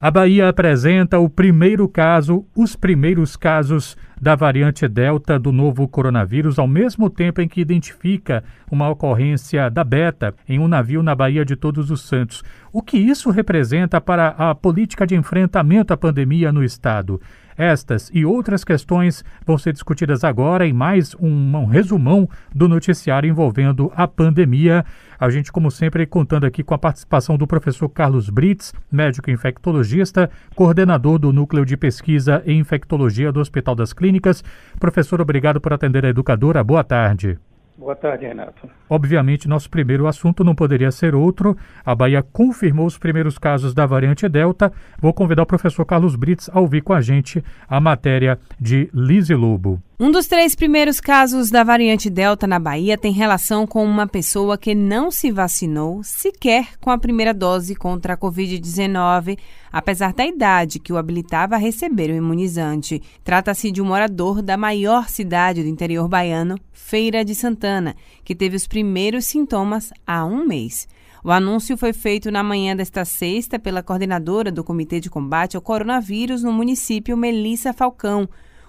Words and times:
A 0.00 0.12
Bahia 0.12 0.48
apresenta 0.48 1.18
o 1.18 1.28
primeiro 1.28 1.88
caso, 1.88 2.46
os 2.54 2.76
primeiros 2.76 3.34
casos 3.34 3.96
da 4.20 4.36
variante 4.36 4.86
Delta 4.86 5.40
do 5.40 5.50
novo 5.50 5.88
coronavírus, 5.88 6.56
ao 6.56 6.68
mesmo 6.68 7.10
tempo 7.10 7.40
em 7.40 7.48
que 7.48 7.60
identifica 7.60 8.44
uma 8.70 8.88
ocorrência 8.88 9.68
da 9.68 9.82
Beta 9.82 10.32
em 10.48 10.60
um 10.60 10.68
navio 10.68 11.02
na 11.02 11.16
Baía 11.16 11.44
de 11.44 11.56
Todos 11.56 11.90
os 11.90 12.02
Santos. 12.02 12.44
O 12.72 12.80
que 12.80 12.96
isso 12.96 13.28
representa 13.30 14.00
para 14.00 14.28
a 14.28 14.54
política 14.54 15.04
de 15.04 15.16
enfrentamento 15.16 15.92
à 15.92 15.96
pandemia 15.96 16.52
no 16.52 16.62
Estado? 16.62 17.20
Estas 17.56 18.08
e 18.14 18.24
outras 18.24 18.62
questões 18.62 19.24
vão 19.44 19.58
ser 19.58 19.72
discutidas 19.72 20.22
agora 20.22 20.64
em 20.64 20.72
mais 20.72 21.16
um, 21.18 21.56
um 21.56 21.64
resumão 21.64 22.30
do 22.54 22.68
noticiário 22.68 23.28
envolvendo 23.28 23.90
a 23.96 24.06
pandemia. 24.06 24.84
A 25.18 25.28
gente, 25.30 25.50
como 25.50 25.70
sempre, 25.70 26.06
contando 26.06 26.46
aqui 26.46 26.62
com 26.62 26.74
a 26.74 26.78
participação 26.78 27.36
do 27.36 27.46
professor 27.46 27.88
Carlos 27.88 28.30
Brits, 28.30 28.72
médico 28.90 29.30
infectologista, 29.30 30.30
coordenador 30.54 31.18
do 31.18 31.32
Núcleo 31.32 31.64
de 31.64 31.76
Pesquisa 31.76 32.42
em 32.46 32.58
Infectologia 32.60 33.32
do 33.32 33.40
Hospital 33.40 33.74
das 33.74 33.92
Clínicas. 33.92 34.44
Professor, 34.78 35.20
obrigado 35.20 35.60
por 35.60 35.72
atender 35.72 36.06
a 36.06 36.08
educadora. 36.08 36.62
Boa 36.62 36.84
tarde. 36.84 37.38
Boa 37.78 37.94
tarde, 37.94 38.26
Renato. 38.26 38.68
Obviamente, 38.90 39.46
nosso 39.46 39.70
primeiro 39.70 40.08
assunto 40.08 40.42
não 40.42 40.52
poderia 40.52 40.90
ser 40.90 41.14
outro. 41.14 41.56
A 41.84 41.94
Bahia 41.94 42.22
confirmou 42.22 42.86
os 42.86 42.98
primeiros 42.98 43.38
casos 43.38 43.72
da 43.72 43.86
variante 43.86 44.28
Delta. 44.28 44.72
Vou 45.00 45.14
convidar 45.14 45.42
o 45.42 45.46
professor 45.46 45.84
Carlos 45.84 46.16
Brits 46.16 46.50
a 46.52 46.58
ouvir 46.58 46.82
com 46.82 46.92
a 46.92 47.00
gente 47.00 47.42
a 47.68 47.80
matéria 47.80 48.36
de 48.60 48.90
Lise 48.92 49.34
Lobo. 49.34 49.80
Um 50.00 50.12
dos 50.12 50.28
três 50.28 50.54
primeiros 50.54 51.00
casos 51.00 51.50
da 51.50 51.64
variante 51.64 52.08
Delta 52.08 52.46
na 52.46 52.60
Bahia 52.60 52.96
tem 52.96 53.12
relação 53.12 53.66
com 53.66 53.84
uma 53.84 54.06
pessoa 54.06 54.56
que 54.56 54.72
não 54.72 55.10
se 55.10 55.32
vacinou 55.32 56.04
sequer 56.04 56.78
com 56.80 56.88
a 56.88 56.96
primeira 56.96 57.34
dose 57.34 57.74
contra 57.74 58.14
a 58.14 58.16
Covid-19, 58.16 59.36
apesar 59.72 60.12
da 60.12 60.24
idade 60.24 60.78
que 60.78 60.92
o 60.92 60.96
habilitava 60.96 61.56
a 61.56 61.58
receber 61.58 62.10
o 62.10 62.14
imunizante. 62.14 63.02
Trata-se 63.24 63.72
de 63.72 63.82
um 63.82 63.86
morador 63.86 64.40
da 64.40 64.56
maior 64.56 65.08
cidade 65.08 65.64
do 65.64 65.68
interior 65.68 66.06
baiano, 66.06 66.60
Feira 66.72 67.24
de 67.24 67.34
Santana, 67.34 67.96
que 68.24 68.36
teve 68.36 68.54
os 68.54 68.68
primeiros 68.68 69.24
sintomas 69.24 69.92
há 70.06 70.24
um 70.24 70.46
mês. 70.46 70.86
O 71.24 71.32
anúncio 71.32 71.76
foi 71.76 71.92
feito 71.92 72.30
na 72.30 72.44
manhã 72.44 72.76
desta 72.76 73.04
sexta 73.04 73.58
pela 73.58 73.82
coordenadora 73.82 74.52
do 74.52 74.62
Comitê 74.62 75.00
de 75.00 75.10
Combate 75.10 75.56
ao 75.56 75.60
Coronavírus 75.60 76.44
no 76.44 76.52
município, 76.52 77.16
Melissa 77.16 77.72
Falcão. 77.72 78.28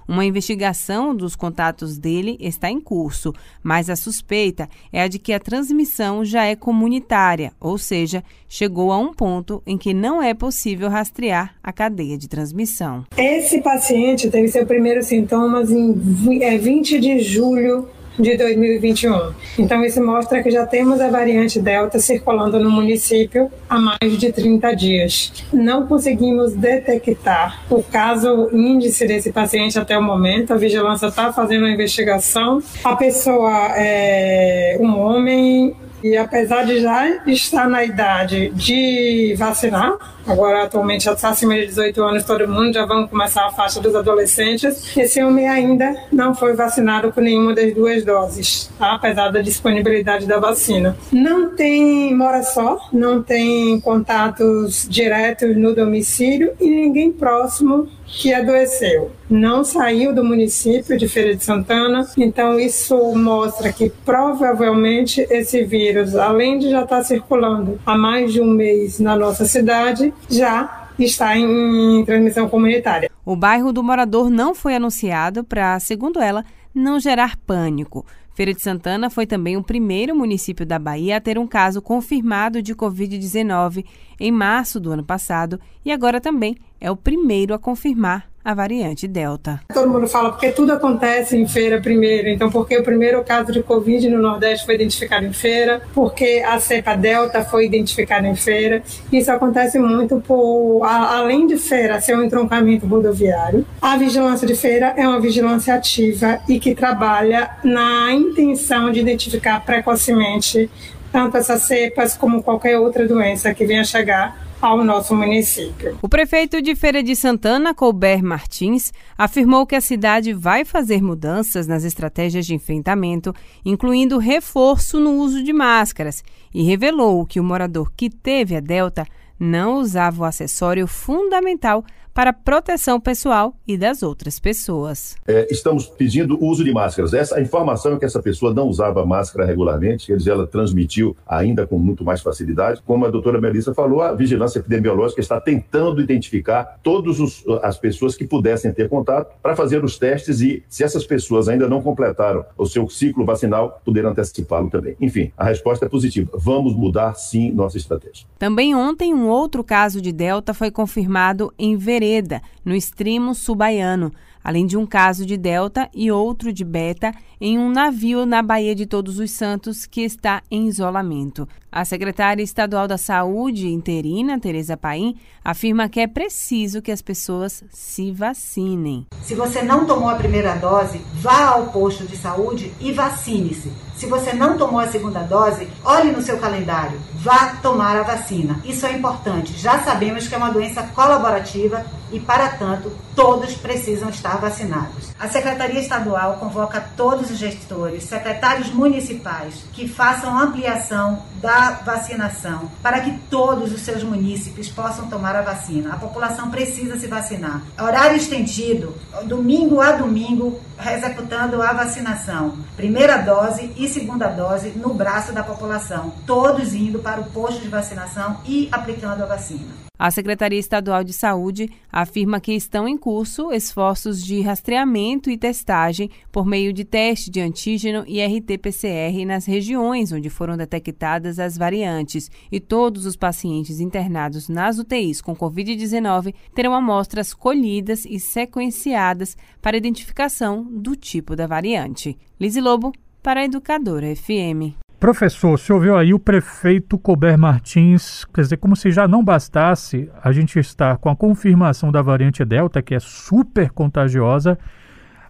Uma 0.10 0.26
investigação 0.26 1.16
dos 1.16 1.36
contatos 1.36 2.00
dele 2.00 2.36
está 2.40 2.68
em 2.68 2.82
curso, 2.82 3.32
mas 3.62 3.92
a 3.92 3.96
suspeita 3.96 4.68
é 4.92 5.04
a 5.04 5.08
de 5.08 5.20
que 5.20 5.32
a 5.32 5.40
transmissão 5.40 6.26
já 6.26 6.46
é 6.46 6.56
comunitária, 6.56 7.54
ou 7.60 7.78
seja, 7.78 8.24
chegou 8.48 8.92
a 8.92 8.98
um 8.98 9.14
ponto 9.14 9.62
em 9.68 9.78
que 9.78 9.94
não 9.94 10.20
é 10.20 10.34
possível 10.34 10.90
rastrear 10.90 11.54
a 11.62 11.72
cadeia 11.72 12.18
de 12.18 12.28
transmissão. 12.28 13.06
Esse 13.16 13.62
paciente 13.62 14.32
teve 14.32 14.48
seus 14.48 14.68
primeiros 14.68 15.06
sintomas 15.06 15.70
em 15.70 15.94
20 15.94 16.96
é, 16.96 16.98
de 16.98 17.20
julho 17.20 17.88
de 18.20 18.38
2021. 18.38 19.32
Então, 19.58 19.84
isso 19.84 20.04
mostra 20.04 20.44
que 20.44 20.52
já 20.52 20.66
temos 20.66 21.00
a 21.00 21.10
variante 21.10 21.60
Delta 21.60 22.00
circulando 22.00 22.60
no 22.60 22.70
município 22.70 23.50
há 23.70 23.80
mais 23.80 24.18
de 24.18 24.32
30 24.32 24.76
dias. 24.76 25.34
Não 25.54 25.88
conseguimos 25.88 26.54
detectar 26.54 27.64
o 27.70 27.82
caso 27.82 28.50
índice 28.52 29.08
desse 29.08 29.32
paciente 29.32 29.80
até 29.80 29.98
o 29.98 30.04
momento. 30.04 30.54
A 30.54 30.58
vigilância 30.58 31.08
está 31.08 31.32
fazendo 31.32 31.66
a 31.66 31.72
investigação. 31.72 32.62
A 32.84 32.96
pessoa 32.96 33.74
é 33.76 34.78
um 34.80 35.00
homem 35.00 35.76
e 36.04 36.16
apesar 36.18 36.66
de 36.66 36.82
já 36.82 37.08
estar 37.28 37.68
na 37.70 37.84
idade 37.84 38.50
de 38.50 39.36
vacinar, 39.38 39.98
agora 40.26 40.64
atualmente 40.64 41.10
acima 41.10 41.56
de 41.56 41.68
18 41.68 42.04
anos 42.04 42.24
todo 42.24 42.48
mundo, 42.48 42.74
já 42.74 42.86
vamos 42.86 43.10
começar 43.10 43.46
a 43.46 43.52
faixa 43.52 43.80
dos 43.80 43.96
adolescentes, 43.96 44.96
esse 44.96 45.24
homem 45.24 45.48
ainda 45.48 45.96
não 46.12 46.34
foi 46.34 46.54
vacinado 46.54 47.12
com 47.12 47.22
nenhuma 47.22 47.54
das 47.54 47.74
duas 47.74 48.04
doses, 48.04 48.70
tá? 48.78 48.94
apesar 48.94 49.30
da 49.30 49.42
disponibilidade 49.42 50.26
da 50.26 50.40
vacina. 50.40 50.98
Não 51.12 51.56
tem, 51.56 52.16
mora 52.16 52.44
só, 52.44 52.90
não 52.94 53.22
tem 53.22 53.80
contatos 53.80 54.88
diretos 54.90 55.56
no 55.56 55.74
domicílio 55.74 56.54
e 56.60 56.70
ninguém 56.70 57.12
próximo 57.12 57.88
que 58.12 58.34
adoeceu. 58.34 59.12
Não 59.30 59.64
saiu 59.64 60.14
do 60.14 60.24
município 60.24 60.98
de 60.98 61.08
Feira 61.08 61.36
de 61.36 61.44
Santana, 61.44 62.08
então 62.18 62.60
isso 62.60 62.98
mostra 63.16 63.72
que 63.72 63.90
provavelmente 64.04 65.26
esse 65.30 65.64
vírus, 65.64 66.16
além 66.16 66.58
de 66.58 66.70
já 66.70 66.84
estar 66.84 67.04
circulando 67.04 67.80
há 67.86 67.98
mais 67.98 68.34
de 68.34 68.42
um 68.42 68.50
mês 68.50 69.00
na 69.00 69.16
nossa 69.16 69.46
cidade, 69.46 70.14
já 70.30 70.88
está 70.98 71.38
em 71.38 72.04
transmissão 72.04 72.50
comunitária. 72.50 73.10
O 73.26 73.36
bairro 73.36 73.72
do 73.72 73.84
morador 73.84 74.30
não 74.30 74.56
foi 74.56 74.76
anunciado 74.76 75.44
para, 75.44 75.80
segundo 75.80 76.20
ela, 76.20 76.44
não 76.74 77.00
gerar 77.00 77.38
pânico. 77.38 78.06
Feira 78.40 78.54
de 78.54 78.62
Santana 78.62 79.10
foi 79.10 79.28
também 79.28 79.58
o 79.58 79.62
primeiro 79.62 80.16
município 80.16 80.66
da 80.66 80.80
Bahia 80.80 81.18
a 81.18 81.20
ter 81.20 81.38
um 81.38 81.46
caso 81.46 81.82
confirmado 81.82 82.62
de 82.62 82.74
Covid-19 82.74 83.84
em 84.18 84.32
março 84.32 84.80
do 84.80 84.94
ano 84.94 85.04
passado 85.04 85.60
e 85.84 85.92
agora 85.92 86.22
também 86.22 86.56
é 86.80 86.90
o 86.90 86.96
primeiro 86.96 87.54
a 87.54 87.60
confirmar 87.60 88.29
a 88.44 88.54
variante 88.54 89.08
Delta. 89.08 89.62
Todo 89.74 89.90
mundo 89.90 90.08
fala 90.08 90.32
porque 90.32 90.52
tudo 90.52 90.74
acontece 90.74 91.38
em 91.38 91.48
feira 91.48 91.82
primeiro. 91.82 92.30
Então, 92.30 92.50
porque 92.50 92.78
o 92.78 92.84
primeiro 92.84 93.24
caso 93.24 93.52
de 93.52 93.62
Covid 93.62 94.10
no 94.10 94.20
Nordeste 94.20 94.66
foi 94.66 94.76
identificado 94.76 95.26
em 95.26 95.34
feira, 95.34 95.82
porque 95.94 96.44
a 96.46 96.60
cepa 96.60 96.96
Delta 96.96 97.44
foi 97.44 97.66
identificada 97.66 98.28
em 98.28 98.36
feira. 98.36 98.82
Isso 99.12 99.32
acontece 99.32 99.78
muito 99.78 100.20
por, 100.22 100.82
além 100.84 101.48
de 101.48 101.58
feira 101.58 102.00
ser 102.02 102.16
um 102.16 102.24
entroncamento 102.24 102.86
rodoviário, 102.86 103.66
a 103.82 103.98
vigilância 103.98 104.48
de 104.48 104.56
feira 104.56 104.94
é 104.98 105.08
uma 105.08 105.20
vigilância 105.20 105.74
ativa 105.74 106.40
e 106.48 106.60
que 106.60 106.74
trabalha 106.74 107.50
na 107.64 108.12
intenção 108.14 108.92
de 108.92 109.00
identificar 109.00 109.64
precocemente 109.66 110.70
tanto 111.12 111.38
essas 111.38 111.64
cepas 111.64 112.16
como 112.16 112.44
qualquer 112.44 112.78
outra 112.78 113.08
doença 113.08 113.54
que 113.54 113.66
venha 113.66 113.84
chegar 113.84 114.49
ao 114.62 114.84
nosso 114.84 115.16
município. 115.16 115.98
O 116.02 116.10
prefeito 116.10 116.62
de 116.62 116.76
Feira 116.76 117.02
de 117.02 117.16
Santana, 117.16 117.74
Colbert 117.74 118.24
Martins, 118.24 118.92
afirmou 119.18 119.66
que 119.66 119.76
a 119.76 119.82
cidade 119.82 120.34
vai 120.34 120.66
fazer 120.66 121.02
mudanças 121.02 121.68
nas 121.68 121.84
estratégias 121.84 122.46
de 122.46 122.54
enfrentamento, 122.54 123.34
incluindo 123.64 124.18
reforço 124.18 125.00
no 125.00 125.16
uso 125.16 125.44
de 125.44 125.54
máscaras, 125.54 126.24
e 126.54 126.64
revelou 126.64 127.26
que 127.26 127.40
o 127.40 127.44
morador 127.44 127.92
que 127.96 128.10
teve 128.10 128.56
a 128.56 128.60
Delta 128.60 129.06
não 129.40 129.78
usava 129.78 130.22
o 130.22 130.26
acessório 130.26 130.86
fundamental 130.88 131.84
para 132.14 132.32
a 132.32 132.34
proteção 132.34 133.00
pessoal 133.00 133.56
e 133.66 133.78
das 133.78 134.04
outras 134.04 134.40
pessoas. 134.40 135.16
É, 135.26 135.48
estamos 135.50 135.86
pedindo 135.86 136.36
o 136.44 136.48
uso 136.48 136.66
de 136.66 136.74
máscaras. 136.74 137.14
Essa 137.14 137.40
informação 137.40 137.94
é 137.94 137.98
que 137.98 138.04
essa 138.04 138.22
pessoa 138.22 138.54
não 138.54 138.68
usava 138.68 139.06
máscara 139.06 139.46
regularmente, 139.46 140.08
quer 140.08 140.18
dizer, 140.18 140.32
ela 140.32 140.46
transmitiu 140.46 141.16
ainda 141.26 141.66
com 141.66 141.78
muito 141.78 142.04
mais 142.04 142.22
facilidade. 142.22 142.82
Como 142.86 143.06
a 143.06 143.10
doutora 143.10 143.40
Melissa 143.40 143.74
falou, 143.74 144.02
a 144.02 144.14
vigilância 144.14 144.60
epidemiológica 144.60 145.22
está 145.22 145.40
tentando 145.40 146.02
identificar 146.02 146.78
todas 146.84 147.20
as 147.64 147.78
pessoas 147.78 148.18
que 148.18 148.28
pudessem 148.28 148.74
ter 148.74 148.90
contato 148.90 149.34
para 149.42 149.56
fazer 149.56 149.82
os 149.82 149.98
testes 149.98 150.42
e, 150.42 150.62
se 150.68 150.84
essas 150.84 151.06
pessoas 151.06 151.48
ainda 151.48 151.70
não 151.70 151.82
completaram 151.82 152.44
o 152.58 152.66
seu 152.66 152.90
ciclo 152.90 153.24
vacinal, 153.24 153.80
poder 153.86 154.06
antecipá-lo 154.06 154.70
também. 154.70 154.98
Enfim, 155.00 155.32
a 155.38 155.46
resposta 155.46 155.86
é 155.86 155.88
positiva. 155.88 156.32
Vamos 156.34 156.76
mudar, 156.76 157.14
sim, 157.14 157.50
nossa 157.52 157.78
estratégia. 157.78 158.28
Também 158.38 158.76
ontem, 158.76 159.14
um 159.14 159.29
outro 159.30 159.64
caso 159.64 160.02
de 160.02 160.12
Delta 160.12 160.54
foi 160.54 160.70
confirmado 160.70 161.54
em 161.58 161.78
Vereda 161.78 162.42
no 162.66 162.76
extremo 162.76 163.34
sul-baiano, 163.34 164.12
além 164.44 164.66
de 164.66 164.78
um 164.78 164.86
caso 164.86 165.26
de 165.26 165.38
Delta 165.38 165.90
e 165.94 166.12
outro 166.12 166.52
de 166.52 166.64
Beta 166.64 167.14
em 167.42 167.58
um 167.58 167.70
navio 167.70 168.26
na 168.26 168.42
Baía 168.42 168.76
de 168.76 168.86
Todos 168.86 169.18
os 169.20 169.32
Santos 169.32 169.86
que 169.86 170.02
está 170.02 170.42
em 170.52 170.68
isolamento. 170.68 171.48
A 171.72 171.86
secretária 171.86 172.42
estadual 172.42 172.88
da 172.88 172.98
Saúde 172.98 173.68
interina, 173.68 174.40
Tereza 174.40 174.76
Paim, 174.76 175.16
afirma 175.44 175.88
que 175.88 176.00
é 176.00 176.08
preciso 176.08 176.82
que 176.82 176.92
as 176.92 177.02
pessoas 177.02 177.64
se 177.72 178.12
vacinem. 178.12 179.06
Se 179.22 179.36
você 179.36 179.62
não 179.62 179.86
tomou 179.86 180.10
a 180.10 180.16
primeira 180.16 180.56
dose, 180.56 181.00
vá 181.14 181.50
ao 181.50 181.68
posto 181.68 182.06
de 182.06 182.18
saúde 182.18 182.74
e 182.80 182.92
vacine-se. 182.92 183.72
Se 183.96 184.08
você 184.08 184.34
não 184.34 184.58
tomou 184.58 184.80
a 184.80 184.88
segunda 184.88 185.20
dose, 185.20 185.68
olhe 185.84 186.12
no 186.12 186.24
seu 186.24 186.40
calendário, 186.40 187.00
vá 187.16 187.58
tomar 187.62 187.98
a 187.98 188.04
vacina. 188.04 188.60
Isso 188.66 188.86
é 188.88 188.94
importante. 188.94 189.54
Já 189.58 189.84
sabemos 189.84 190.28
que 190.28 190.34
é 190.34 190.38
uma 190.38 190.52
doença 190.52 190.82
colaborativa 190.96 191.86
e, 192.12 192.20
para 192.20 192.50
tanto, 192.50 192.92
todos 193.14 193.54
precisam 193.56 194.10
estar 194.10 194.38
vacinados. 194.38 195.14
A 195.20 195.28
Secretaria 195.28 195.82
Estadual 195.82 196.38
convoca 196.38 196.82
todos 196.96 197.29
os 197.29 197.29
gestores, 197.38 198.04
secretários 198.04 198.70
municipais 198.72 199.64
que 199.74 199.88
façam 199.88 200.38
ampliação 200.38 201.24
da 201.42 201.72
vacinação 201.72 202.70
para 202.82 203.00
que 203.02 203.18
todos 203.30 203.74
os 203.74 203.82
seus 203.82 204.04
munícipes 204.04 204.70
possam 204.70 205.08
tomar 205.08 205.36
a 205.36 205.42
vacina. 205.42 205.94
A 205.94 205.98
população 205.98 206.50
precisa 206.50 206.98
se 206.98 207.08
vacinar. 207.08 207.62
Horário 207.80 208.18
estendido, 208.18 208.96
domingo 209.26 209.82
a 209.82 209.94
domingo, 209.94 210.60
executando 210.80 211.62
a 211.62 211.74
vacinação. 211.74 212.58
Primeira 212.76 213.18
dose 213.18 213.72
e 213.78 213.88
segunda 213.88 214.28
dose 214.28 214.70
no 214.70 214.94
braço 214.94 215.34
da 215.34 215.44
população. 215.44 216.14
Todos 216.26 216.74
indo 216.74 217.00
para 217.00 217.22
o 217.22 217.26
posto 217.32 217.62
de 217.62 217.68
vacinação 217.68 218.42
e 218.46 218.70
aplicando 218.72 219.24
a 219.24 219.26
vacina. 219.26 219.90
A 220.00 220.10
Secretaria 220.10 220.58
Estadual 220.58 221.04
de 221.04 221.12
Saúde 221.12 221.70
afirma 221.92 222.40
que 222.40 222.54
estão 222.54 222.88
em 222.88 222.98
curso 222.98 223.52
esforços 223.52 224.24
de 224.24 224.40
rastreamento 224.40 225.30
e 225.30 225.38
testagem 225.38 226.10
por 226.32 226.46
meio 226.46 226.72
de 226.72 226.86
teste 226.86 227.30
de 227.30 227.42
antígeno 227.42 228.06
e 228.08 228.22
RT-PCR 228.22 229.26
nas 229.26 229.46
regiões 229.46 230.14
onde 230.14 230.30
foram 230.30 230.56
detectadas 230.56 231.29
as 231.38 231.58
variantes 231.58 232.32
e 232.52 232.60
todos 232.60 233.06
os 233.06 233.18
pacientes 233.18 233.80
internados 233.80 234.48
nas 234.48 234.80
UTIs 234.80 235.22
com 235.22 235.36
Covid-19 235.36 236.34
terão 236.56 236.74
amostras 236.74 237.34
colhidas 237.34 238.06
e 238.06 238.20
sequenciadas 238.20 239.38
para 239.62 239.78
identificação 239.78 240.64
do 240.64 240.96
tipo 240.96 241.36
da 241.36 241.46
variante. 241.46 242.18
Lise 242.40 242.62
Lobo, 242.62 242.94
para 243.22 243.42
a 243.42 243.46
Educadora 243.46 244.16
FM. 244.16 244.80
Professor, 245.00 245.58
você 245.58 245.72
ouviu 245.72 245.96
aí 245.96 246.14
o 246.14 246.20
prefeito 246.20 246.98
Colbert 246.98 247.38
Martins, 247.38 248.26
quer 248.34 248.42
dizer, 248.42 248.58
como 248.58 248.76
se 248.76 248.92
já 248.92 249.08
não 249.08 249.24
bastasse 249.24 250.10
a 250.22 250.32
gente 250.32 250.60
estar 250.60 250.98
com 250.98 251.10
a 251.10 251.16
confirmação 251.16 251.90
da 251.90 252.02
variante 252.02 252.44
Delta, 252.44 252.82
que 252.82 252.94
é 252.94 253.00
super 253.00 253.72
contagiosa, 253.72 254.60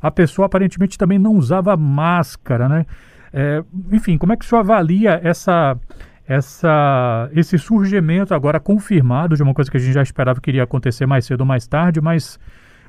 a 0.02 0.10
pessoa 0.10 0.48
aparentemente 0.48 0.98
também 0.98 1.20
não 1.20 1.36
usava 1.36 1.78
máscara, 1.78 2.68
né? 2.68 2.86
É, 3.34 3.64
enfim, 3.92 4.18
como 4.18 4.34
é 4.34 4.38
que 4.38 4.46
o 4.46 4.48
senhor 4.48 4.62
avalia 4.62 5.20
essa, 5.24 5.78
essa, 6.28 7.30
esse 7.36 7.58
surgimento 7.58 8.34
agora 8.34 8.60
confirmado 8.60 9.36
de 9.36 9.44
uma 9.44 9.54
coisa 9.54 9.70
que 9.70 9.78
a 9.78 9.80
gente 9.80 9.94
já 9.94 10.02
esperava 10.02 10.42
que 10.42 10.50
iria 10.50 10.64
acontecer 10.64 11.06
mais 11.06 11.26
cedo 11.26 11.42
ou 11.42 11.48
mais 11.48 11.68
tarde, 11.68 12.02
mas 12.02 12.40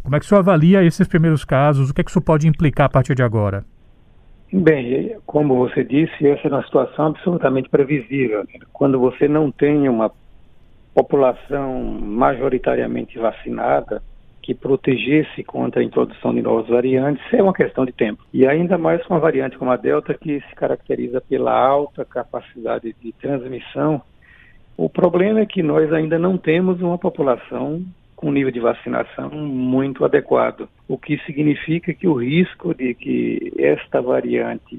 como 0.02 0.16
é 0.16 0.18
que 0.18 0.24
o 0.24 0.28
senhor 0.28 0.40
avalia 0.40 0.82
esses 0.82 1.06
primeiros 1.06 1.44
casos? 1.44 1.90
O 1.90 1.94
que 1.94 2.00
é 2.00 2.04
que 2.04 2.10
isso 2.10 2.20
pode 2.20 2.48
implicar 2.48 2.86
a 2.86 2.90
partir 2.90 3.14
de 3.14 3.22
agora? 3.22 3.64
Bem, 4.52 5.16
como 5.26 5.56
você 5.56 5.84
disse, 5.84 6.26
essa 6.26 6.48
é 6.48 6.50
uma 6.50 6.64
situação 6.64 7.06
absolutamente 7.06 7.68
previsível. 7.68 8.44
Quando 8.72 8.98
você 8.98 9.28
não 9.28 9.52
tem 9.52 9.88
uma 9.88 10.10
população 10.92 11.82
majoritariamente 12.00 13.16
vacinada 13.18 14.02
que 14.42 14.54
protegesse 14.54 15.44
contra 15.44 15.80
a 15.80 15.84
introdução 15.84 16.34
de 16.34 16.42
novas 16.42 16.68
variantes, 16.68 17.22
é 17.32 17.42
uma 17.42 17.52
questão 17.52 17.84
de 17.84 17.92
tempo. 17.92 18.24
E 18.32 18.46
ainda 18.46 18.78
mais 18.78 19.04
uma 19.06 19.18
variante 19.18 19.58
como 19.58 19.70
a 19.70 19.76
Delta, 19.76 20.14
que 20.14 20.40
se 20.40 20.54
caracteriza 20.54 21.20
pela 21.20 21.52
alta 21.52 22.04
capacidade 22.04 22.94
de 23.00 23.12
transmissão, 23.12 24.02
o 24.76 24.88
problema 24.88 25.40
é 25.40 25.46
que 25.46 25.62
nós 25.62 25.92
ainda 25.92 26.18
não 26.18 26.38
temos 26.38 26.80
uma 26.80 26.96
população 26.96 27.84
com 28.16 28.30
nível 28.30 28.50
de 28.50 28.60
vacinação 28.60 29.30
muito 29.30 30.04
adequado, 30.04 30.68
o 30.86 30.98
que 30.98 31.18
significa 31.24 31.94
que 31.94 32.06
o 32.06 32.14
risco 32.14 32.74
de 32.74 32.92
que 32.94 33.52
esta 33.58 34.02
variante 34.02 34.78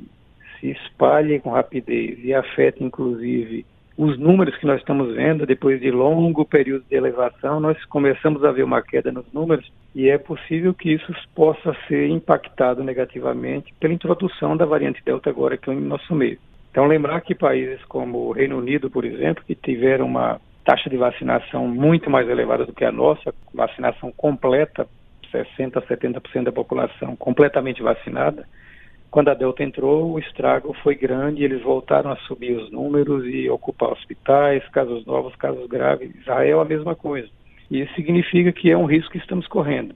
se 0.60 0.70
espalhe 0.70 1.40
com 1.40 1.50
rapidez 1.50 2.24
e 2.24 2.34
afete 2.36 2.84
inclusive 2.84 3.66
os 4.04 4.18
números 4.18 4.58
que 4.58 4.66
nós 4.66 4.80
estamos 4.80 5.14
vendo 5.14 5.46
depois 5.46 5.80
de 5.80 5.92
longo 5.92 6.44
período 6.44 6.84
de 6.90 6.96
elevação, 6.96 7.60
nós 7.60 7.78
começamos 7.86 8.44
a 8.44 8.52
ver 8.52 8.64
uma 8.64 8.82
queda 8.82 9.12
nos 9.12 9.32
números 9.32 9.72
e 9.94 10.10
é 10.10 10.18
possível 10.18 10.74
que 10.74 10.92
isso 10.92 11.14
possa 11.36 11.76
ser 11.88 12.08
impactado 12.08 12.84
negativamente 12.84 13.72
pela 13.80 13.94
introdução 13.94 14.58
da 14.58 14.66
variante 14.66 15.04
Delta 15.06 15.30
agora 15.30 15.54
aqui 15.54 15.70
no 15.70 15.80
nosso 15.82 16.16
meio. 16.16 16.40
Então 16.72 16.88
lembrar 16.88 17.22
que 17.22 17.36
países 17.36 17.80
como 17.86 18.18
o 18.18 18.32
Reino 18.32 18.58
Unido, 18.58 18.90
por 18.90 19.06
exemplo, 19.06 19.44
que 19.46 19.54
tiveram 19.54 20.08
uma 20.08 20.42
taxa 20.66 20.90
de 20.90 20.98
vacinação 20.98 21.68
muito 21.68 22.10
mais 22.10 22.28
elevada 22.28 22.66
do 22.66 22.74
que 22.74 22.84
a 22.84 22.92
nossa, 22.92 23.32
vacinação 23.54 24.12
completa, 24.12 24.88
60% 25.32 25.78
a 25.78 25.82
70% 25.84 26.46
da 26.46 26.52
população 26.52 27.16
completamente 27.16 27.84
vacinada. 27.84 28.48
Quando 29.12 29.28
a 29.28 29.34
Delta 29.34 29.62
entrou, 29.62 30.14
o 30.14 30.20
estrago 30.20 30.74
foi 30.82 30.96
grande, 30.96 31.44
eles 31.44 31.62
voltaram 31.62 32.12
a 32.12 32.16
subir 32.16 32.54
os 32.54 32.72
números 32.72 33.26
e 33.26 33.50
ocupar 33.50 33.92
hospitais, 33.92 34.66
casos 34.70 35.06
novos, 35.06 35.36
casos 35.36 35.68
graves. 35.68 36.16
Israel, 36.16 36.62
a 36.62 36.66
mesma 36.66 36.96
coisa. 36.96 37.28
Isso 37.70 37.94
significa 37.94 38.54
que 38.54 38.72
é 38.72 38.78
um 38.78 38.86
risco 38.86 39.12
que 39.12 39.18
estamos 39.18 39.48
correndo. 39.48 39.94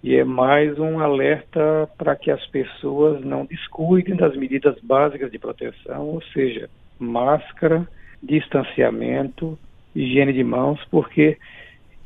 E 0.00 0.14
é 0.14 0.22
mais 0.22 0.78
um 0.78 1.00
alerta 1.00 1.90
para 1.98 2.14
que 2.14 2.30
as 2.30 2.46
pessoas 2.46 3.20
não 3.24 3.44
descuidem 3.44 4.14
das 4.14 4.36
medidas 4.36 4.78
básicas 4.80 5.32
de 5.32 5.40
proteção, 5.40 6.06
ou 6.06 6.22
seja, 6.32 6.70
máscara, 7.00 7.88
distanciamento, 8.22 9.58
higiene 9.92 10.32
de 10.32 10.44
mãos, 10.44 10.80
porque 10.88 11.36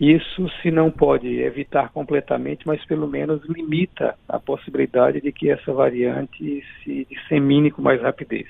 isso 0.00 0.48
se 0.62 0.70
não 0.70 0.90
pode 0.90 1.28
evitar 1.28 1.90
completamente, 1.90 2.66
mas 2.66 2.82
pelo 2.86 3.06
menos 3.06 3.44
limita 3.46 4.14
a 4.26 4.38
possibilidade 4.38 5.20
de 5.20 5.30
que 5.30 5.50
essa 5.50 5.72
variante 5.74 6.64
se 6.82 7.06
dissemine 7.10 7.70
com 7.70 7.82
mais 7.82 8.00
rapidez. 8.00 8.46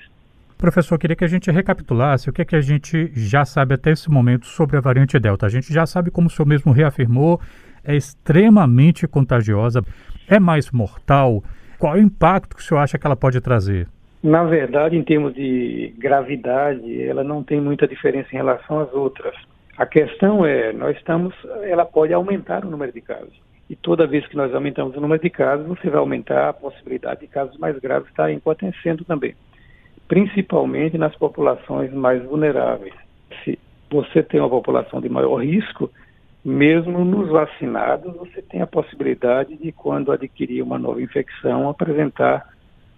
Professor, 0.57 0.97
queria 0.97 1.15
que 1.15 1.25
a 1.25 1.27
gente 1.27 1.51
recapitulasse 1.51 2.29
o 2.29 2.33
que, 2.33 2.43
é 2.43 2.45
que 2.45 2.55
a 2.55 2.61
gente 2.61 3.11
já 3.13 3.43
sabe 3.43 3.73
até 3.73 3.91
esse 3.91 4.09
momento 4.09 4.45
sobre 4.45 4.77
a 4.77 4.79
variante 4.79 5.19
Delta. 5.19 5.45
A 5.45 5.49
gente 5.49 5.73
já 5.73 5.85
sabe, 5.85 6.09
como 6.09 6.27
o 6.27 6.29
senhor 6.29 6.47
mesmo 6.47 6.71
reafirmou, 6.71 7.41
é 7.83 7.95
extremamente 7.95 9.05
contagiosa, 9.07 9.83
é 10.29 10.39
mais 10.39 10.71
mortal. 10.71 11.43
Qual 11.77 11.95
é 11.95 11.99
o 11.99 12.01
impacto 12.01 12.55
que 12.55 12.61
o 12.61 12.65
senhor 12.65 12.79
acha 12.79 12.97
que 12.97 13.05
ela 13.05 13.15
pode 13.15 13.41
trazer? 13.41 13.87
Na 14.23 14.43
verdade, 14.43 14.95
em 14.95 15.03
termos 15.03 15.33
de 15.33 15.93
gravidade, 15.97 17.01
ela 17.01 17.23
não 17.23 17.43
tem 17.43 17.59
muita 17.59 17.87
diferença 17.87 18.29
em 18.31 18.37
relação 18.37 18.79
às 18.79 18.93
outras. 18.93 19.35
A 19.81 19.85
questão 19.87 20.45
é, 20.45 20.71
nós 20.71 20.95
estamos, 20.95 21.33
ela 21.63 21.83
pode 21.83 22.13
aumentar 22.13 22.63
o 22.63 22.69
número 22.69 22.91
de 22.91 23.01
casos. 23.01 23.33
E 23.67 23.75
toda 23.75 24.05
vez 24.05 24.27
que 24.27 24.37
nós 24.37 24.53
aumentamos 24.53 24.95
o 24.95 25.01
número 25.01 25.19
de 25.19 25.29
casos, 25.31 25.65
você 25.65 25.89
vai 25.89 25.99
aumentar 25.99 26.49
a 26.49 26.53
possibilidade 26.53 27.21
de 27.21 27.27
casos 27.27 27.57
mais 27.57 27.75
graves 27.79 28.07
estarem 28.07 28.37
acontecendo 28.37 29.03
também. 29.03 29.33
Principalmente 30.07 30.99
nas 30.99 31.15
populações 31.15 31.91
mais 31.91 32.23
vulneráveis. 32.23 32.93
Se 33.43 33.57
você 33.89 34.21
tem 34.21 34.39
uma 34.39 34.51
população 34.51 35.01
de 35.01 35.09
maior 35.09 35.37
risco, 35.37 35.89
mesmo 36.45 37.03
nos 37.03 37.29
vacinados, 37.29 38.15
você 38.17 38.39
tem 38.39 38.61
a 38.61 38.67
possibilidade 38.67 39.57
de, 39.57 39.71
quando 39.71 40.11
adquirir 40.11 40.61
uma 40.61 40.77
nova 40.77 41.01
infecção, 41.01 41.67
apresentar 41.67 42.47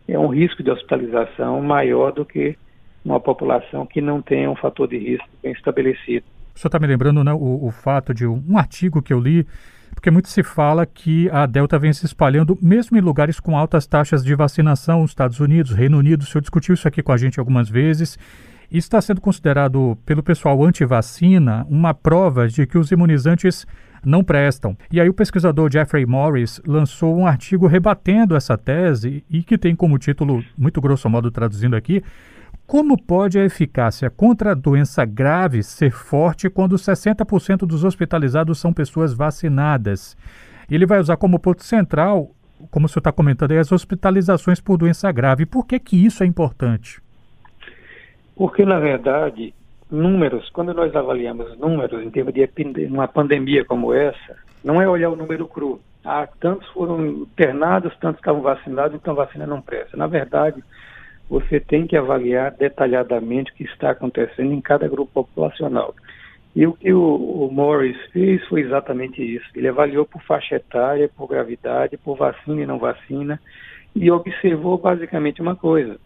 é 0.05 0.19
um 0.19 0.27
risco 0.27 0.61
de 0.61 0.69
hospitalização 0.69 1.61
maior 1.61 2.11
do 2.11 2.25
que 2.25 2.57
uma 3.05 3.21
população 3.21 3.85
que 3.85 4.01
não 4.01 4.21
tenha 4.21 4.51
um 4.51 4.55
fator 4.57 4.85
de 4.85 4.97
risco 4.97 5.29
bem 5.41 5.53
estabelecido. 5.53 6.25
O 6.55 6.59
senhor 6.59 6.69
está 6.69 6.79
me 6.79 6.87
lembrando 6.87 7.23
né, 7.23 7.33
o, 7.33 7.65
o, 7.65 7.71
fato 7.71 8.13
de 8.13 8.25
um, 8.25 8.43
um, 8.47 8.57
artigo 8.57 9.01
que 9.01 9.11
eu 9.11 9.19
li, 9.19 9.45
porque 9.93 10.11
muito 10.11 10.29
se 10.29 10.43
fala 10.43 10.85
que 10.85 11.29
a 11.31 11.45
Delta 11.45 11.79
vem 11.79 11.93
se 11.93 12.05
espalhando 12.05 12.57
mesmo 12.61 12.97
em 12.97 13.01
lugares 13.01 13.39
com 13.39 13.57
altas 13.57 13.87
taxas 13.87 14.23
de 14.23 14.35
vacinação, 14.35 15.03
Estados 15.05 15.39
Unidos, 15.39 15.71
Reino 15.71 15.97
Unido. 15.97 16.21
O 16.21 16.25
senhor 16.25 16.41
discutiu 16.41 16.73
isso 16.73 16.87
aqui 16.87 17.01
com 17.01 17.11
a 17.11 17.17
gente 17.17 17.39
algumas 17.39 17.69
vezes. 17.69 18.17
E 18.71 18.77
está 18.77 18.99
sendo 18.99 19.21
considerado 19.21 19.97
pelo 20.05 20.23
pessoal 20.23 20.63
anti-vacina 20.63 21.65
uma 21.69 21.93
prova 21.93 22.47
de 22.47 22.65
que 22.65 22.77
os 22.77 22.91
imunizantes 22.91 23.67
não 24.05 24.23
prestam. 24.23 24.75
E 24.91 24.99
aí 24.99 25.09
o 25.09 25.13
pesquisador 25.13 25.71
Jeffrey 25.71 26.05
Morris 26.05 26.61
lançou 26.65 27.17
um 27.17 27.25
artigo 27.25 27.67
rebatendo 27.67 28.35
essa 28.35 28.57
tese 28.57 29.23
e 29.29 29.43
que 29.43 29.57
tem 29.57 29.75
como 29.75 29.97
título, 29.97 30.43
muito 30.57 30.81
grosso 30.81 31.09
modo 31.09 31.31
traduzindo 31.31 31.75
aqui, 31.75 32.03
como 32.73 32.97
pode 32.97 33.37
a 33.37 33.45
eficácia 33.45 34.09
contra 34.09 34.49
a 34.49 34.55
doença 34.55 35.05
grave 35.05 35.61
ser 35.61 35.91
forte 35.91 36.49
quando 36.49 36.75
60% 36.75 37.67
dos 37.67 37.83
hospitalizados 37.83 38.57
são 38.57 38.73
pessoas 38.73 39.13
vacinadas? 39.13 40.17
Ele 40.67 40.83
vai 40.83 40.99
usar 40.99 41.15
como 41.17 41.37
ponto 41.37 41.63
central, 41.63 42.31
como 42.71 42.87
o 42.87 42.89
senhor 42.89 43.01
está 43.01 43.11
comentando 43.11 43.51
aí, 43.51 43.59
as 43.59 43.71
hospitalizações 43.71 44.59
por 44.59 44.75
doença 44.75 45.11
grave. 45.11 45.45
Por 45.45 45.67
que, 45.67 45.77
que 45.77 46.03
isso 46.03 46.23
é 46.23 46.25
importante? 46.25 46.99
Porque, 48.35 48.65
na 48.65 48.79
verdade, 48.79 49.53
números, 49.91 50.49
quando 50.49 50.73
nós 50.73 50.95
avaliamos 50.95 51.55
números 51.59 52.01
em 52.01 52.09
termos 52.09 52.33
de 52.33 52.49
uma 52.87 53.07
pandemia 53.07 53.63
como 53.63 53.93
essa, 53.93 54.35
não 54.63 54.81
é 54.81 54.89
olhar 54.89 55.11
o 55.11 55.15
número 55.15 55.47
cru. 55.47 55.79
Ah, 56.03 56.27
tantos 56.39 56.67
foram 56.69 57.05
internados, 57.05 57.95
tantos 57.97 58.17
estavam 58.17 58.41
vacinados, 58.41 58.95
então 58.95 59.13
vacina 59.13 59.45
não 59.45 59.61
presta. 59.61 59.95
Na 59.95 60.07
verdade, 60.07 60.63
você 61.29 61.59
tem 61.59 61.87
que 61.87 61.97
avaliar 61.97 62.51
detalhadamente 62.51 63.51
o 63.51 63.55
que 63.55 63.63
está 63.63 63.91
acontecendo 63.91 64.53
em 64.53 64.61
cada 64.61 64.87
grupo 64.87 65.11
populacional. 65.13 65.95
E 66.55 66.67
o 66.67 66.73
que 66.73 66.93
o, 66.93 67.01
o 67.01 67.51
Morris 67.51 67.97
fez 68.11 68.45
foi 68.47 68.61
exatamente 68.61 69.21
isso. 69.23 69.45
Ele 69.55 69.67
avaliou 69.67 70.05
por 70.05 70.21
faixa 70.23 70.55
etária, 70.55 71.09
por 71.09 71.27
gravidade, 71.27 71.97
por 71.97 72.15
vacina 72.15 72.61
e 72.61 72.65
não 72.65 72.77
vacina, 72.77 73.39
e 73.95 74.11
observou 74.11 74.77
basicamente 74.77 75.41
uma 75.41 75.55
coisa: 75.55 75.99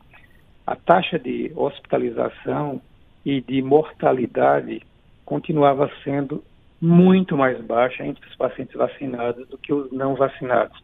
a 0.66 0.76
taxa 0.76 1.20
de 1.20 1.52
hospitalização 1.56 2.82
e 3.26 3.42
de 3.42 3.62
mortalidade 3.62 4.82
continuava 5.26 5.92
sendo 6.04 6.42
muito 6.80 7.36
mais 7.36 7.60
baixa 7.60 8.06
entre 8.06 8.26
os 8.30 8.36
pacientes 8.36 8.76
vacinados 8.76 9.48
do 9.50 9.58
que 9.58 9.74
os 9.74 9.92
não 9.92 10.16
vacinados. 10.16 10.82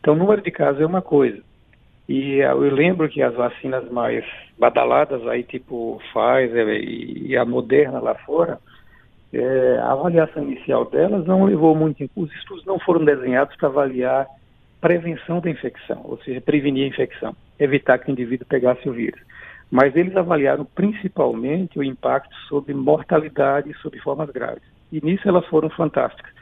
Então, 0.00 0.14
o 0.14 0.16
número 0.16 0.42
de 0.42 0.50
casos 0.50 0.82
é 0.82 0.86
uma 0.86 1.00
coisa. 1.00 1.42
E 2.08 2.36
eu 2.38 2.60
lembro 2.60 3.08
que 3.08 3.22
as 3.22 3.34
vacinas 3.34 3.90
mais 3.90 4.24
badaladas, 4.58 5.26
aí 5.26 5.42
tipo 5.42 6.00
Pfizer 6.12 6.68
e 6.68 7.36
a 7.36 7.44
Moderna 7.44 8.00
lá 8.00 8.14
fora, 8.14 8.58
é, 9.32 9.78
a 9.82 9.92
avaliação 9.92 10.42
inicial 10.42 10.86
delas 10.86 11.26
não 11.26 11.44
levou 11.44 11.74
muito. 11.74 12.08
Os 12.16 12.32
estudos 12.34 12.64
não 12.64 12.78
foram 12.78 13.04
desenhados 13.04 13.54
para 13.56 13.68
avaliar 13.68 14.26
prevenção 14.80 15.40
da 15.40 15.50
infecção, 15.50 16.00
ou 16.04 16.18
seja, 16.22 16.40
prevenir 16.40 16.84
a 16.84 16.88
infecção, 16.88 17.36
evitar 17.58 17.98
que 17.98 18.10
o 18.10 18.12
indivíduo 18.12 18.46
pegasse 18.48 18.88
o 18.88 18.92
vírus 18.92 19.20
mas 19.70 19.94
eles 19.94 20.16
avaliaram 20.16 20.64
principalmente 20.64 21.78
o 21.78 21.84
impacto 21.84 22.34
sobre 22.48 22.74
mortalidade 22.74 23.70
e 23.70 23.74
sobre 23.74 24.00
formas 24.00 24.30
graves. 24.30 24.62
E 24.90 25.04
nisso 25.04 25.28
elas 25.28 25.46
foram 25.46 25.68
fantásticas. 25.70 26.32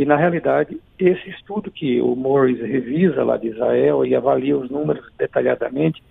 E, 0.00 0.04
na 0.06 0.16
realidade, 0.16 0.80
esse 0.98 1.28
estudo 1.28 1.70
que 1.70 2.00
o 2.00 2.16
Morris 2.16 2.58
revisa 2.58 3.22
lá 3.22 3.36
de 3.36 3.48
Israel 3.48 4.02
e 4.02 4.14
avalia 4.14 4.56
os 4.56 4.70
números 4.70 5.06
detalhadamente, 5.18 6.02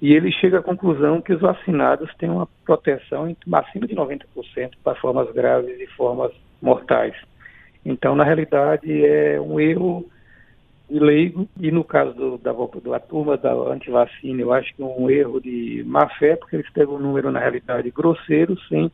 e 0.00 0.14
ele 0.14 0.32
chega 0.32 0.60
à 0.60 0.62
conclusão 0.62 1.20
que 1.20 1.34
os 1.34 1.42
vacinados 1.42 2.10
têm 2.14 2.30
uma 2.30 2.48
proteção 2.64 3.36
acima 3.52 3.86
de 3.86 3.94
90% 3.94 4.24
para 4.82 4.98
formas 4.98 5.30
graves 5.32 5.78
e 5.78 5.86
formas 5.88 6.32
mortais. 6.62 7.14
Então, 7.84 8.16
na 8.16 8.24
realidade, 8.24 9.04
é 9.04 9.38
um 9.38 9.60
erro 9.60 10.06
de 10.88 10.98
leigo, 10.98 11.46
e 11.60 11.70
no 11.70 11.84
caso 11.84 12.14
do, 12.14 12.38
da, 12.38 12.54
da 12.54 13.00
turma 13.00 13.36
da 13.36 13.52
antivacina, 13.52 14.40
eu 14.40 14.50
acho 14.50 14.74
que 14.74 14.82
é 14.82 14.86
um 14.86 15.10
erro 15.10 15.42
de 15.42 15.84
má 15.86 16.08
fé, 16.08 16.36
porque 16.36 16.56
eles 16.56 16.70
pegam 16.70 16.94
um 16.94 17.00
número, 17.00 17.30
na 17.30 17.40
realidade, 17.40 17.90
grosseiro, 17.90 18.58
sem 18.62 18.90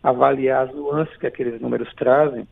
avaliar 0.00 0.68
as 0.68 0.74
nuances 0.76 1.16
que 1.16 1.26
aqueles 1.26 1.60
números 1.60 1.92
trazem. 1.94 2.46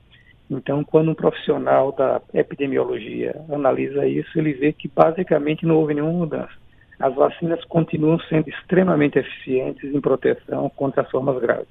Então, 0.51 0.85
quando 0.85 1.11
um 1.11 1.15
profissional 1.15 1.93
da 1.93 2.21
epidemiologia 2.33 3.35
analisa 3.53 4.07
isso, 4.07 4.39
ele 4.39 4.53
vê 4.53 4.73
que 4.73 4.89
basicamente 4.89 5.67
não 5.67 5.77
houve 5.77 5.95
nenhuma 5.95 6.13
mudança. 6.13 6.55
As 6.99 7.15
vacinas 7.15 7.63
continuam 7.65 8.19
sendo 8.21 8.49
extremamente 8.49 9.19
eficientes 9.19 9.93
em 9.93 10.01
proteção 10.01 10.71
contra 10.71 11.03
as 11.03 11.11
formas 11.11 11.41
graves. 11.41 11.69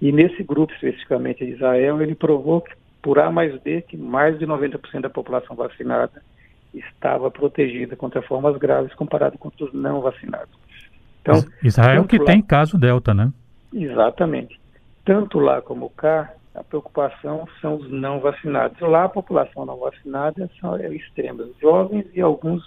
E 0.00 0.12
nesse 0.12 0.42
grupo 0.42 0.72
especificamente 0.74 1.44
de 1.44 1.52
Israel, 1.52 2.02
ele 2.02 2.14
provou 2.14 2.60
que 2.60 2.74
por 3.00 3.18
A 3.20 3.30
mais 3.30 3.56
B 3.62 3.82
que 3.82 3.96
mais 3.96 4.38
de 4.38 4.46
90% 4.46 5.00
da 5.00 5.08
população 5.08 5.54
vacinada 5.54 6.20
estava 6.74 7.30
protegida 7.30 7.94
contra 7.96 8.20
formas 8.20 8.56
graves 8.58 8.92
comparado 8.94 9.38
com 9.38 9.48
os 9.48 9.72
não 9.72 10.00
vacinados. 10.00 10.50
Então, 11.22 11.44
Israel 11.62 12.04
que 12.04 12.18
lá, 12.18 12.24
tem 12.24 12.42
caso 12.42 12.76
Delta, 12.76 13.14
né? 13.14 13.32
Exatamente. 13.72 14.60
Tanto 15.04 15.38
lá 15.38 15.62
como 15.62 15.88
cá, 15.90 16.32
a 16.56 16.64
preocupação 16.64 17.46
são 17.60 17.76
os 17.76 17.90
não 17.90 18.18
vacinados. 18.18 18.78
Lá 18.80 19.04
a 19.04 19.08
população 19.08 19.66
não 19.66 19.78
vacinada 19.78 20.50
são 20.60 20.76
é 20.76 20.88
extrema, 20.94 21.46
jovens 21.60 22.06
e 22.14 22.20
alguns 22.20 22.62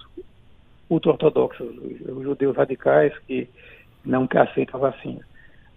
ultra-ortodoxos, 0.89 1.67
os 2.07 2.23
judeus 2.23 2.55
radicais 2.55 3.17
que 3.19 3.47
não 4.05 4.27
aceitam 4.35 4.83
a 4.83 4.89
vacina. 4.89 5.21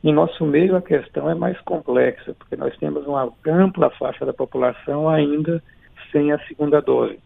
Em 0.04 0.12
nosso 0.12 0.44
meio, 0.44 0.76
a 0.76 0.82
questão 0.82 1.30
é 1.30 1.34
mais 1.34 1.60
complexa, 1.60 2.34
porque 2.34 2.56
nós 2.56 2.76
temos 2.78 3.06
uma 3.06 3.32
ampla 3.46 3.90
faixa 3.90 4.26
da 4.26 4.32
população 4.32 5.08
ainda 5.08 5.62
sem 6.10 6.32
a 6.32 6.38
segunda 6.46 6.80
dose. 6.80 7.18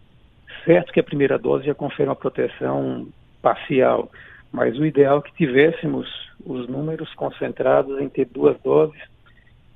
Certo 0.65 0.93
que 0.93 1.01
a 1.01 1.05
primeira 1.05 1.39
dose 1.39 1.67
já 1.67 1.75
confere 1.75 2.09
uma 2.09 2.17
proteção 2.17 3.09
parcial, 3.41 4.11
mas 4.53 4.79
o 4.79 4.85
ideal 4.85 5.19
é 5.19 5.23
que 5.23 5.35
tivéssemos 5.35 6.09
os 6.45 6.69
números 6.69 7.13
concentrados 7.15 8.01
em 8.01 8.09
ter 8.09 8.27
duas 8.27 8.61
doses. 8.63 9.01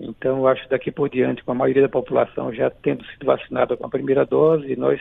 Então, 0.01 0.39
eu 0.39 0.49
acho 0.49 0.63
que 0.63 0.71
daqui 0.71 0.91
por 0.91 1.11
diante, 1.11 1.45
com 1.45 1.53
a 1.53 1.55
maioria 1.55 1.83
da 1.83 1.89
população 1.89 2.53
já 2.53 2.71
tendo 2.71 3.05
sido 3.05 3.27
vacinada 3.27 3.77
com 3.77 3.87
a 3.87 3.91
primeira 3.91 4.25
dose, 4.25 4.75
nós 4.77 4.99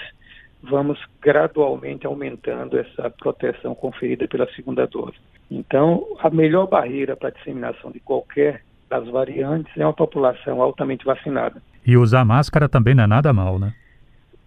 vamos 0.62 1.00
gradualmente 1.22 2.06
aumentando 2.06 2.78
essa 2.78 3.10
proteção 3.10 3.74
conferida 3.74 4.28
pela 4.28 4.46
segunda 4.54 4.86
dose. 4.86 5.16
Então, 5.50 6.06
a 6.20 6.30
melhor 6.30 6.68
barreira 6.68 7.16
para 7.16 7.30
a 7.30 7.32
disseminação 7.32 7.92
de 7.92 8.00
qualquer 8.02 8.62
das 8.90 9.08
variantes 9.08 9.72
é 9.78 9.86
uma 9.86 9.94
população 9.94 10.62
altamente 10.62 11.06
vacinada. 11.06 11.62
E 11.86 11.96
usar 11.96 12.26
máscara 12.26 12.68
também 12.68 12.94
não 12.94 13.06
é 13.06 13.08
nada 13.08 13.32
mal, 13.32 13.58
né? 13.58 13.74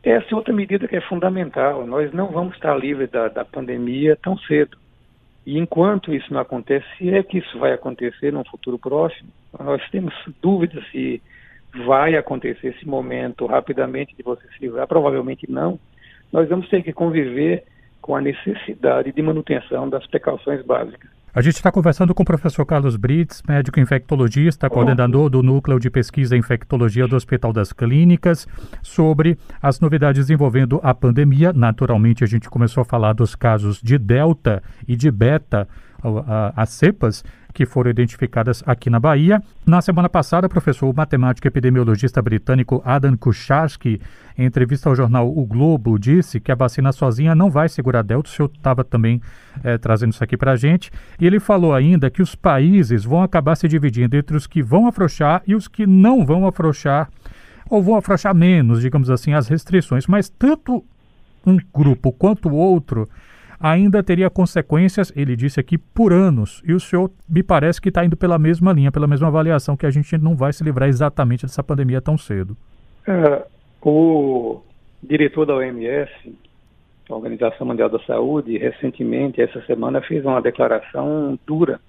Essa 0.02 0.26
é 0.32 0.35
outra 0.35 0.52
medida 0.52 0.87
que 0.87 0.97
é 0.97 1.00
fundamental. 1.00 1.87
Nós 1.87 2.12
não 2.12 2.26
vamos 2.28 2.54
estar 2.54 2.76
livres 2.76 3.11
da, 3.11 3.28
da 3.28 3.44
pandemia 3.44 4.18
tão 4.21 4.37
cedo. 4.37 4.76
E 5.47 5.59
enquanto 5.59 6.12
isso 6.12 6.32
não 6.32 6.40
acontece, 6.40 6.85
se 6.99 7.11
é 7.11 7.23
que 7.23 7.38
isso 7.38 7.59
vai 7.59 7.73
acontecer 7.73 8.32
no 8.32 8.44
futuro 8.44 8.78
próximo, 8.78 9.30
nós 9.59 9.82
temos 9.90 10.14
dúvidas 10.40 10.85
se 10.90 11.23
vai 11.87 12.16
acontecer 12.16 12.68
esse 12.68 12.87
momento 12.87 13.47
rapidamente 13.47 14.14
de 14.16 14.23
você 14.23 14.42
se 14.49 14.61
livrar, 14.61 14.87
provavelmente 14.87 15.50
não 15.50 15.78
nós 16.32 16.49
vamos 16.49 16.68
ter 16.68 16.82
que 16.82 16.92
conviver 16.92 17.64
com 18.00 18.16
a 18.16 18.21
necessidade 18.21 19.12
de 19.12 19.23
manutenção 19.23 19.88
das 19.88 20.06
precauções 20.06 20.64
básicas. 20.64 21.11
A 21.35 21.40
gente 21.40 21.54
está 21.54 21.73
conversando 21.73 22.14
com 22.14 22.23
o 22.23 22.26
professor 22.26 22.66
Carlos 22.66 22.94
Brits, 22.94 23.42
médico 23.49 23.80
infectologista, 23.80 24.68
coordenador 24.68 25.30
do 25.30 25.42
Núcleo 25.42 25.80
de 25.80 25.88
Pesquisa 25.88 26.37
em 26.37 26.40
Infectologia 26.40 27.06
do 27.06 27.16
Hospital 27.16 27.54
das 27.54 27.73
Clínicas, 27.73 28.47
sobre 28.82 29.38
as 29.62 29.80
novidades 29.80 30.28
envolvendo 30.28 30.78
a 30.82 30.92
pandemia. 30.92 31.50
Naturalmente, 31.50 32.23
a 32.23 32.26
gente 32.26 32.50
começou 32.50 32.82
a 32.82 32.85
falar 32.85 33.14
dos 33.14 33.35
casos 33.35 33.80
de 33.80 33.97
Delta 33.97 34.62
e 34.87 34.94
de 34.94 35.11
Beta, 35.11 35.66
as 36.54 36.68
cepas 36.71 37.25
que 37.52 37.66
foram 37.66 37.90
identificadas 37.90 38.62
aqui 38.66 38.88
na 38.88 38.99
Bahia. 38.99 39.42
Na 39.66 39.80
semana 39.80 40.09
passada, 40.09 40.47
o 40.47 40.50
professor 40.50 40.92
matemático 40.94 41.47
e 41.47 41.49
epidemiologista 41.49 42.21
britânico 42.23 42.82
Adam 42.85 43.16
Kucharski, 43.16 44.00
em 44.37 44.44
entrevista 44.44 44.88
ao 44.88 44.97
jornal 44.97 45.28
O 45.28 45.44
Globo, 45.44 45.99
disse 45.99 46.40
que 46.40 46.50
a 46.50 46.54
vacina 46.54 46.92
sozinha 46.92 47.35
não 47.35 47.50
vai 47.50 47.68
segurar 47.68 48.02
Delta. 48.02 48.28
O 48.28 48.32
senhor 48.32 48.50
estava 48.54 48.82
também 48.82 49.21
é, 49.62 49.76
trazendo 49.78 50.12
isso 50.12 50.25
aqui 50.25 50.37
para 50.37 50.52
a 50.52 50.56
gente. 50.56 50.90
E 51.21 51.26
ele 51.26 51.38
falou 51.38 51.75
ainda 51.75 52.11
que 52.11 52.23
os 52.23 52.35
países 52.35 53.04
vão 53.04 53.23
acabar 53.23 53.54
se 53.56 53.68
dividindo 53.68 54.16
entre 54.16 54.37
os 54.37 54.47
que 54.47 54.62
vão 54.62 54.87
afrouxar 54.87 55.42
e 55.47 55.54
os 55.54 55.68
que 55.68 55.87
não 55.87 56.25
vão 56.25 56.47
afrouxar, 56.47 57.11
ou 57.68 57.82
vão 57.82 57.97
afrouxar 57.97 58.35
menos, 58.35 58.80
digamos 58.80 59.11
assim, 59.11 59.35
as 59.35 59.49
restrições. 59.49 60.06
Mas 60.06 60.28
tanto 60.28 60.85
um 61.47 61.59
grupo 61.75 62.12
quanto 62.12 62.49
o 62.49 62.54
outro 62.54 63.09
ainda 63.62 64.02
teria 64.02 64.28
consequências, 64.28 65.12
ele 65.14 65.37
disse 65.37 65.61
aqui, 65.61 65.78
por 65.78 66.12
anos. 66.12 66.61
E 66.66 66.73
o 66.73 66.81
senhor 66.81 67.11
me 67.28 67.42
parece 67.42 67.81
que 67.81 67.88
está 67.90 68.04
indo 68.04 68.16
pela 68.16 68.37
mesma 68.38 68.73
linha, 68.73 68.90
pela 68.90 69.07
mesma 69.07 69.28
avaliação, 69.28 69.76
que 69.76 69.87
a 69.87 69.90
gente 69.90 70.19
não 70.19 70.35
vai 70.35 70.52
se 70.52 70.64
livrar 70.64 70.88
exatamente 70.88 71.47
dessa 71.47 71.62
pandemia 71.62 72.00
tão 72.00 72.19
cedo. 72.19 72.57
É, 73.07 73.47
o 73.81 74.61
diretor 75.00 75.47
da 75.47 75.54
OMS, 75.54 76.11
a 77.09 77.14
Organização 77.14 77.66
Mundial 77.66 77.88
da 77.88 78.00
Saúde, 78.00 78.59
recentemente, 78.59 79.40
essa 79.40 79.62
semana, 79.62 80.02
fez 80.02 80.25
uma 80.25 80.42
declaração 80.42 81.38
dura. 81.47 81.81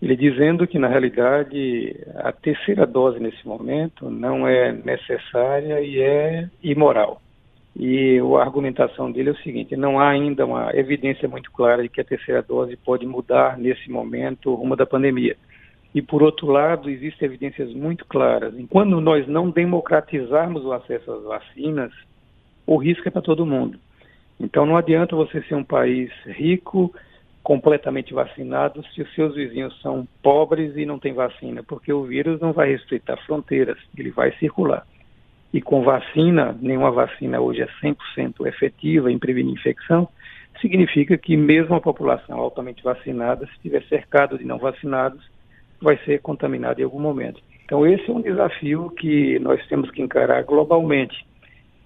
Ele 0.00 0.14
dizendo 0.14 0.66
que, 0.66 0.78
na 0.78 0.88
realidade, 0.88 1.96
a 2.16 2.30
terceira 2.30 2.86
dose 2.86 3.18
nesse 3.18 3.46
momento 3.46 4.08
não 4.08 4.46
é 4.46 4.70
necessária 4.72 5.80
e 5.80 6.00
é 6.00 6.48
imoral. 6.62 7.20
E 7.78 8.18
a 8.18 8.40
argumentação 8.40 9.12
dele 9.12 9.28
é 9.28 9.32
o 9.32 9.42
seguinte: 9.42 9.76
não 9.76 10.00
há 10.00 10.08
ainda 10.08 10.46
uma 10.46 10.74
evidência 10.74 11.28
muito 11.28 11.52
clara 11.52 11.82
de 11.82 11.90
que 11.90 12.00
a 12.00 12.04
terceira 12.04 12.42
dose 12.42 12.74
pode 12.76 13.06
mudar 13.06 13.58
nesse 13.58 13.90
momento 13.90 14.50
o 14.50 14.54
rumo 14.54 14.74
da 14.74 14.86
pandemia. 14.86 15.36
E 15.94 16.00
por 16.00 16.22
outro 16.22 16.46
lado, 16.46 16.88
existem 16.88 17.26
evidências 17.26 17.72
muito 17.72 18.06
claras. 18.06 18.54
Quando 18.70 19.00
nós 19.00 19.26
não 19.28 19.50
democratizarmos 19.50 20.64
o 20.64 20.72
acesso 20.72 21.10
às 21.12 21.24
vacinas, 21.24 21.92
o 22.66 22.76
risco 22.76 23.06
é 23.08 23.10
para 23.10 23.22
todo 23.22 23.46
mundo. 23.46 23.78
Então 24.40 24.64
não 24.64 24.76
adianta 24.76 25.14
você 25.14 25.42
ser 25.42 25.54
um 25.54 25.64
país 25.64 26.10
rico, 26.26 26.94
completamente 27.42 28.12
vacinado, 28.12 28.84
se 28.88 29.02
os 29.02 29.14
seus 29.14 29.34
vizinhos 29.34 29.78
são 29.80 30.06
pobres 30.22 30.76
e 30.76 30.84
não 30.84 30.98
têm 30.98 31.14
vacina, 31.14 31.62
porque 31.62 31.92
o 31.92 32.04
vírus 32.04 32.40
não 32.40 32.52
vai 32.52 32.70
respeitar 32.70 33.16
fronteiras, 33.18 33.78
ele 33.96 34.10
vai 34.10 34.32
circular. 34.32 34.86
E 35.52 35.60
com 35.60 35.82
vacina, 35.82 36.56
nenhuma 36.60 36.90
vacina 36.90 37.40
hoje 37.40 37.62
é 37.62 37.68
100% 37.82 38.46
efetiva 38.46 39.10
em 39.10 39.18
prevenir 39.18 39.54
infecção, 39.54 40.08
significa 40.60 41.16
que 41.16 41.36
mesmo 41.36 41.74
a 41.74 41.80
população 41.80 42.38
altamente 42.38 42.82
vacinada, 42.82 43.46
se 43.46 43.52
estiver 43.52 43.82
cercado 43.84 44.38
de 44.38 44.44
não 44.44 44.58
vacinados, 44.58 45.22
vai 45.80 45.98
ser 46.04 46.20
contaminada 46.20 46.80
em 46.80 46.84
algum 46.84 47.00
momento. 47.00 47.40
Então 47.64 47.86
esse 47.86 48.08
é 48.08 48.12
um 48.12 48.20
desafio 48.20 48.90
que 48.90 49.38
nós 49.40 49.64
temos 49.66 49.90
que 49.90 50.02
encarar 50.02 50.42
globalmente. 50.44 51.26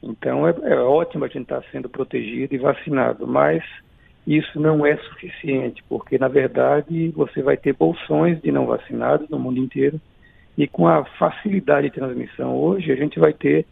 Então 0.02 0.46
é, 0.46 0.54
é 0.62 0.76
ótimo 0.76 1.24
a 1.24 1.28
gente 1.28 1.42
estar 1.42 1.62
sendo 1.72 1.88
protegido 1.88 2.54
e 2.54 2.58
vacinado, 2.58 3.26
mas 3.26 3.62
isso 4.26 4.60
não 4.60 4.84
é 4.84 4.96
suficiente, 4.96 5.82
porque 5.88 6.18
na 6.18 6.28
verdade 6.28 7.08
você 7.08 7.42
vai 7.42 7.56
ter 7.56 7.74
bolsões 7.74 8.40
de 8.40 8.52
não 8.52 8.66
vacinados 8.66 9.28
no 9.28 9.38
mundo 9.38 9.58
inteiro 9.58 10.00
e 10.60 10.68
com 10.68 10.86
a 10.86 11.02
facilidade 11.18 11.88
de 11.88 11.94
transmissão 11.94 12.54
hoje, 12.54 12.92
a 12.92 12.94
gente 12.94 13.18
vai 13.18 13.32
ter 13.32 13.64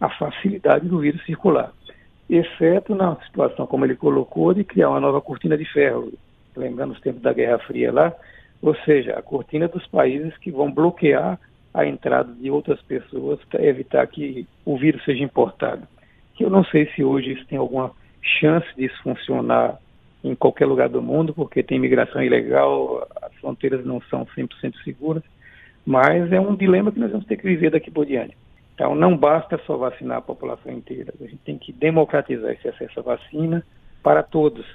a 0.00 0.08
facilidade 0.08 0.88
do 0.88 0.98
vírus 0.98 1.22
circular, 1.26 1.70
exceto 2.28 2.94
na 2.94 3.16
situação, 3.16 3.66
como 3.66 3.84
ele 3.84 3.94
colocou, 3.94 4.54
de 4.54 4.64
criar 4.64 4.88
uma 4.88 4.98
nova 4.98 5.20
cortina 5.20 5.58
de 5.58 5.66
ferro, 5.66 6.10
lembrando 6.56 6.92
os 6.92 7.00
tempos 7.02 7.20
da 7.20 7.34
Guerra 7.34 7.58
Fria 7.58 7.92
lá, 7.92 8.14
ou 8.62 8.74
seja, 8.76 9.12
a 9.12 9.20
cortina 9.20 9.68
dos 9.68 9.86
países 9.88 10.34
que 10.38 10.50
vão 10.50 10.72
bloquear 10.72 11.38
a 11.74 11.84
entrada 11.84 12.32
de 12.32 12.50
outras 12.50 12.80
pessoas 12.80 13.38
para 13.50 13.62
evitar 13.62 14.06
que 14.06 14.46
o 14.64 14.78
vírus 14.78 15.04
seja 15.04 15.22
importado. 15.22 15.86
Eu 16.40 16.48
não 16.48 16.64
sei 16.64 16.86
se 16.94 17.04
hoje 17.04 17.32
isso 17.32 17.46
tem 17.46 17.58
alguma 17.58 17.92
chance 18.40 18.66
disso 18.74 18.96
funcionar 19.02 19.76
em 20.24 20.34
qualquer 20.34 20.64
lugar 20.64 20.88
do 20.88 21.02
mundo, 21.02 21.34
porque 21.34 21.62
tem 21.62 21.76
imigração 21.76 22.22
ilegal, 22.22 23.06
as 23.20 23.34
fronteiras 23.34 23.84
não 23.84 24.00
são 24.08 24.24
100% 24.24 24.72
seguras, 24.82 25.22
mas 25.84 26.32
é 26.32 26.40
um 26.40 26.54
dilema 26.54 26.92
que 26.92 27.00
nós 27.00 27.10
vamos 27.10 27.26
ter 27.26 27.36
que 27.36 27.44
viver 27.44 27.70
daqui 27.70 27.90
por 27.90 28.06
diante. 28.06 28.36
Então, 28.74 28.94
não 28.94 29.16
basta 29.16 29.60
só 29.66 29.76
vacinar 29.76 30.18
a 30.18 30.22
população 30.22 30.72
inteira, 30.72 31.12
a 31.20 31.24
gente 31.24 31.38
tem 31.44 31.58
que 31.58 31.72
democratizar 31.72 32.52
esse 32.52 32.68
acesso 32.68 33.00
à 33.00 33.02
vacina 33.02 33.64
para 34.02 34.22
todos. 34.22 34.66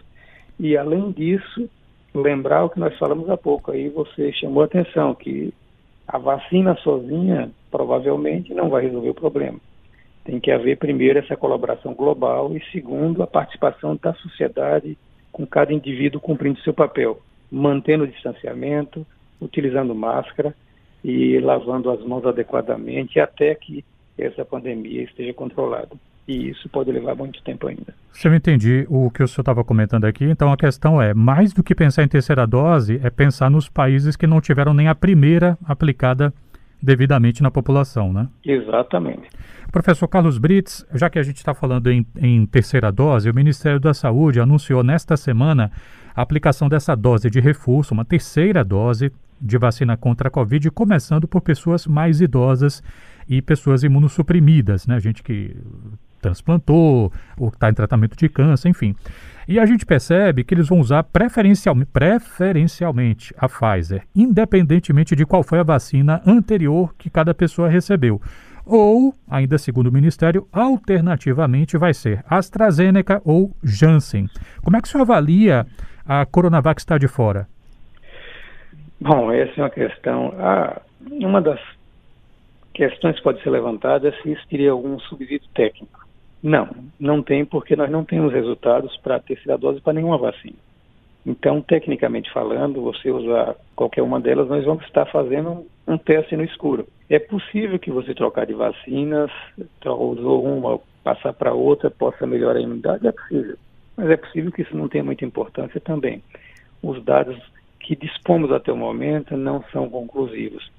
E, 0.59 0.77
além 0.77 1.11
disso, 1.11 1.69
lembrar 2.13 2.63
o 2.63 2.69
que 2.69 2.79
nós 2.79 2.97
falamos 2.97 3.29
há 3.29 3.37
pouco, 3.37 3.71
aí 3.71 3.89
você 3.89 4.31
chamou 4.33 4.61
a 4.63 4.65
atenção, 4.65 5.13
que 5.13 5.53
A 6.07 6.17
vacina 6.17 6.73
sozinha 6.77 7.51
provavelmente 7.69 8.53
não 8.53 8.69
vai 8.69 8.83
resolver 8.83 9.09
o 9.09 9.13
problema. 9.13 9.59
Tem 10.23 10.39
que 10.39 10.51
haver, 10.51 10.77
primeiro, 10.77 11.19
essa 11.19 11.35
colaboração 11.35 11.93
global 11.93 12.55
e, 12.55 12.63
segundo, 12.71 13.21
a 13.21 13.27
participação 13.27 13.99
da 14.01 14.13
sociedade, 14.13 14.97
com 15.33 15.45
cada 15.45 15.73
indivíduo 15.73 16.21
cumprindo 16.21 16.61
seu 16.61 16.73
papel, 16.73 17.19
mantendo 17.51 18.05
o 18.05 18.07
distanciamento, 18.07 19.05
utilizando 19.41 19.93
máscara 19.93 20.55
e 21.03 21.39
lavando 21.39 21.89
as 21.89 22.03
mãos 22.03 22.25
adequadamente 22.25 23.19
até 23.19 23.55
que 23.55 23.83
essa 24.17 24.43
pandemia 24.43 25.03
esteja 25.03 25.33
controlada. 25.33 25.95
E 26.27 26.49
isso 26.49 26.67
pode 26.67 26.91
levar 26.91 27.15
muito 27.15 27.41
tempo 27.41 27.67
ainda. 27.67 27.93
Se 28.11 28.27
eu 28.27 28.35
entendi 28.35 28.85
o 28.89 29.09
que 29.09 29.23
o 29.23 29.27
senhor 29.27 29.43
estava 29.43 29.63
comentando 29.63 30.03
aqui, 30.03 30.25
então 30.25 30.51
a 30.51 30.57
questão 30.57 31.01
é, 31.01 31.13
mais 31.13 31.53
do 31.53 31.63
que 31.63 31.73
pensar 31.73 32.03
em 32.03 32.07
terceira 32.07 32.45
dose, 32.45 32.99
é 33.01 33.09
pensar 33.09 33.49
nos 33.49 33.69
países 33.69 34.17
que 34.17 34.27
não 34.27 34.41
tiveram 34.41 34.73
nem 34.73 34.89
a 34.89 34.95
primeira 34.95 35.57
aplicada 35.65 36.33
devidamente 36.81 37.41
na 37.41 37.49
população, 37.49 38.11
né? 38.11 38.27
Exatamente. 38.45 39.29
Professor 39.71 40.07
Carlos 40.07 40.37
Brits, 40.37 40.85
já 40.93 41.09
que 41.09 41.19
a 41.19 41.23
gente 41.23 41.37
está 41.37 41.53
falando 41.53 41.89
em, 41.89 42.05
em, 42.17 42.45
terceira 42.45 42.91
dose, 42.91 43.29
o 43.29 43.33
Ministério 43.33 43.79
da 43.79 43.93
Saúde 43.93 44.39
anunciou 44.39 44.83
nesta 44.83 45.15
semana 45.15 45.71
a 46.15 46.21
aplicação 46.21 46.67
dessa 46.67 46.95
dose 46.95 47.29
de 47.29 47.39
reforço, 47.39 47.93
uma 47.93 48.05
terceira 48.05 48.63
dose 48.63 49.11
de 49.39 49.57
vacina 49.57 49.95
contra 49.95 50.27
a 50.27 50.31
Covid, 50.31 50.69
começando 50.71 51.27
por 51.27 51.41
pessoas 51.41 51.85
mais 51.87 52.21
idosas 52.21 52.81
e 53.27 53.41
pessoas 53.41 53.83
imunossuprimidas, 53.83 54.87
né? 54.87 54.99
Gente 54.99 55.21
que 55.21 55.55
transplantou, 56.21 57.11
ou 57.37 57.49
está 57.49 57.69
em 57.69 57.73
tratamento 57.73 58.17
de 58.17 58.27
câncer, 58.27 58.69
enfim. 58.69 58.95
E 59.47 59.59
a 59.59 59.65
gente 59.65 59.85
percebe 59.85 60.43
que 60.43 60.53
eles 60.53 60.67
vão 60.67 60.79
usar 60.79 61.03
preferencialmente, 61.03 61.89
preferencialmente 61.91 63.33
a 63.37 63.47
Pfizer, 63.47 64.03
independentemente 64.15 65.15
de 65.15 65.25
qual 65.25 65.43
foi 65.43 65.59
a 65.59 65.63
vacina 65.63 66.21
anterior 66.25 66.93
que 66.97 67.09
cada 67.09 67.33
pessoa 67.33 67.69
recebeu. 67.69 68.21
Ou, 68.65 69.15
ainda 69.29 69.57
segundo 69.57 69.87
o 69.87 69.91
Ministério, 69.91 70.45
alternativamente 70.51 71.77
vai 71.77 71.93
ser 71.93 72.25
AstraZeneca 72.29 73.21
ou 73.23 73.55
Janssen. 73.63 74.27
Como 74.61 74.75
é 74.75 74.81
que 74.81 74.87
o 74.87 74.91
senhor 74.91 75.03
avalia 75.03 75.65
a 76.05 76.25
Coronavac 76.25 76.81
está 76.81 76.97
de 76.97 77.07
fora? 77.07 77.47
Bom, 78.99 79.31
essa 79.31 79.53
é 79.59 79.63
uma 79.63 79.69
questão. 79.69 80.33
Ah, 80.37 80.81
uma 81.11 81.41
das 81.41 81.59
questões 82.73 83.15
que 83.17 83.23
pode 83.23 83.41
ser 83.41 83.49
levantada 83.49 84.09
é 84.09 84.11
se 84.21 84.31
isso 84.31 84.47
teria 84.49 84.71
algum 84.71 84.99
subsídio 84.99 85.47
técnico. 85.53 86.05
Não, 86.41 86.69
não 86.99 87.21
tem, 87.21 87.43
porque 87.45 87.75
nós 87.75 87.89
não 87.89 88.03
temos 88.03 88.31
resultados 88.31 88.95
para 88.97 89.19
terceira 89.19 89.57
dose 89.57 89.81
para 89.81 89.93
nenhuma 89.93 90.17
vacina. 90.17 90.55
Então, 91.25 91.61
tecnicamente 91.61 92.31
falando, 92.31 92.81
você 92.81 93.11
usar 93.11 93.55
qualquer 93.75 94.01
uma 94.01 94.19
delas, 94.19 94.47
nós 94.47 94.63
vamos 94.63 94.85
estar 94.85 95.05
fazendo 95.07 95.65
um 95.85 95.97
teste 95.97 96.37
no 96.37 96.43
escuro. 96.43 96.87
É 97.09 97.19
possível 97.19 97.77
que 97.77 97.91
você 97.91 98.13
trocar 98.13 98.45
de 98.45 98.53
vacinas, 98.53 99.29
usou 99.85 100.45
uma, 100.45 100.79
passar 101.03 101.33
para 101.33 101.53
outra, 101.53 101.91
possa 101.91 102.25
melhorar 102.25 102.59
a 102.59 102.61
imunidade? 102.61 103.05
É 103.05 103.11
possível. 103.11 103.57
Mas 103.97 104.09
é 104.09 104.17
possível 104.17 104.51
que 104.51 104.61
isso 104.61 104.77
não 104.77 104.87
tenha 104.87 105.03
muita 105.03 105.25
importância 105.25 105.81
também. 105.81 106.23
Os 106.81 107.03
dados 107.03 107.37
que 107.87 107.95
dispomos 107.95 108.51
até 108.51 108.69
o 108.69 108.75
momento 108.75 109.37
não 109.37 109.63
são 109.71 109.89
conclusivos. 109.89 110.69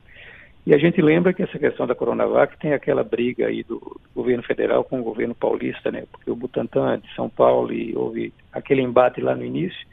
E 0.66 0.74
a 0.74 0.78
gente 0.78 1.00
lembra 1.00 1.32
que 1.32 1.42
essa 1.42 1.58
questão 1.58 1.86
da 1.86 1.94
Coronavac 1.94 2.58
tem 2.58 2.74
aquela 2.74 3.02
briga 3.02 3.46
aí 3.46 3.62
do 3.62 3.98
governo 4.14 4.42
federal 4.42 4.84
com 4.84 5.00
o 5.00 5.02
governo 5.02 5.34
paulista, 5.34 5.90
né? 5.90 6.04
Porque 6.12 6.30
o 6.30 6.36
Butantan 6.36 6.92
é 6.92 6.96
de 6.98 7.14
São 7.14 7.30
Paulo 7.30 7.72
e 7.72 7.96
houve 7.96 8.30
aquele 8.52 8.82
embate 8.82 9.22
lá 9.22 9.34
no 9.34 9.42
início. 9.42 9.86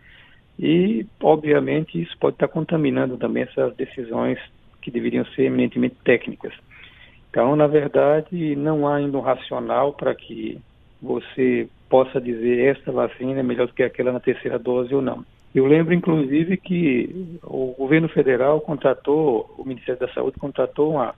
E, 0.60 1.06
obviamente, 1.24 2.02
isso 2.02 2.18
pode 2.20 2.36
estar 2.36 2.50
contaminando 2.50 3.16
também 3.16 3.44
essas 3.44 3.74
decisões 3.78 4.38
que 4.82 4.92
deveriam 4.92 5.24
ser 5.28 5.44
eminentemente 5.44 5.96
técnicas. 6.04 6.54
Então, 7.30 7.56
na 7.56 7.68
verdade, 7.68 8.58
não 8.58 8.86
há 8.86 8.96
ainda 8.98 9.18
um 9.18 9.22
racional 9.22 9.94
para 9.94 10.14
que 10.14 10.60
você 11.02 11.70
possa 11.90 12.20
dizer 12.20 12.76
esta 12.76 12.92
vacina 12.92 13.40
é 13.40 13.44
melhor 13.44 13.68
do 13.68 13.74
que 13.74 13.84
aquela 13.84 14.12
na 14.12 14.20
terceira 14.20 14.60
dose 14.60 14.94
ou 14.94 15.02
não. 15.02 15.24
Eu 15.56 15.66
lembro, 15.66 15.94
inclusive, 15.94 16.58
que 16.58 17.40
o 17.42 17.74
governo 17.78 18.10
federal 18.10 18.60
contratou, 18.60 19.56
o 19.58 19.64
Ministério 19.64 20.02
da 20.02 20.14
Saúde 20.14 20.38
contratou 20.38 20.92
uma, 20.92 21.16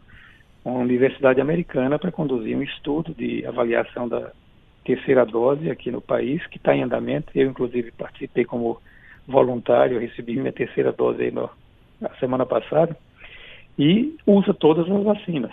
uma 0.64 0.78
universidade 0.78 1.42
americana 1.42 1.98
para 1.98 2.12
conduzir 2.12 2.56
um 2.56 2.62
estudo 2.62 3.16
de 3.16 3.44
avaliação 3.48 4.08
da 4.08 4.32
terceira 4.86 5.26
dose 5.26 5.72
aqui 5.72 5.90
no 5.90 6.02
país, 6.02 6.46
que 6.46 6.58
está 6.58 6.76
em 6.76 6.84
andamento. 6.84 7.32
Eu, 7.34 7.50
inclusive, 7.50 7.92
participei 7.94 8.46
como 8.46 8.80
voluntário, 9.28 10.00
recebi 10.00 10.38
minha 10.38 10.54
terceira 10.54 10.92
dose 10.92 11.24
aí 11.24 11.32
no, 11.32 11.50
na 12.00 12.10
semana 12.20 12.46
passada, 12.46 12.96
e 13.76 14.16
usa 14.28 14.54
todas 14.54 14.88
as 14.88 15.04
vacinas, 15.04 15.52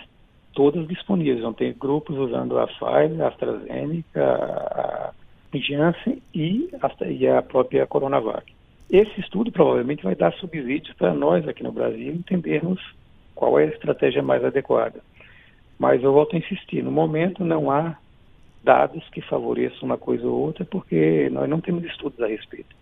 todas 0.53 0.87
disponíveis. 0.87 1.41
Vão 1.41 1.53
ter 1.53 1.73
grupos 1.73 2.15
usando 2.17 2.59
a 2.59 2.67
Pfizer, 2.67 3.19
a 3.23 3.29
AstraZeneca, 3.29 4.23
a 4.23 5.11
Janssen 5.55 6.21
e 6.35 6.69
a, 6.79 7.07
e 7.07 7.27
a 7.27 7.41
própria 7.41 7.87
Coronavac. 7.87 8.53
Esse 8.89 9.19
estudo 9.19 9.51
provavelmente 9.51 10.03
vai 10.03 10.15
dar 10.15 10.33
subsídios 10.33 10.95
para 10.95 11.13
nós 11.13 11.47
aqui 11.47 11.63
no 11.63 11.71
Brasil 11.71 12.13
entendermos 12.13 12.79
qual 13.33 13.59
é 13.59 13.63
a 13.63 13.69
estratégia 13.69 14.21
mais 14.21 14.43
adequada. 14.43 15.01
Mas 15.77 16.01
eu 16.03 16.13
volto 16.13 16.35
a 16.35 16.39
insistir, 16.39 16.83
no 16.83 16.91
momento 16.91 17.43
não 17.43 17.69
há 17.69 17.97
dados 18.63 19.07
que 19.09 19.21
favoreçam 19.21 19.83
uma 19.83 19.97
coisa 19.97 20.25
ou 20.25 20.39
outra, 20.39 20.65
porque 20.65 21.29
nós 21.31 21.49
não 21.49 21.59
temos 21.59 21.83
estudos 21.83 22.19
a 22.21 22.27
respeito. 22.27 22.75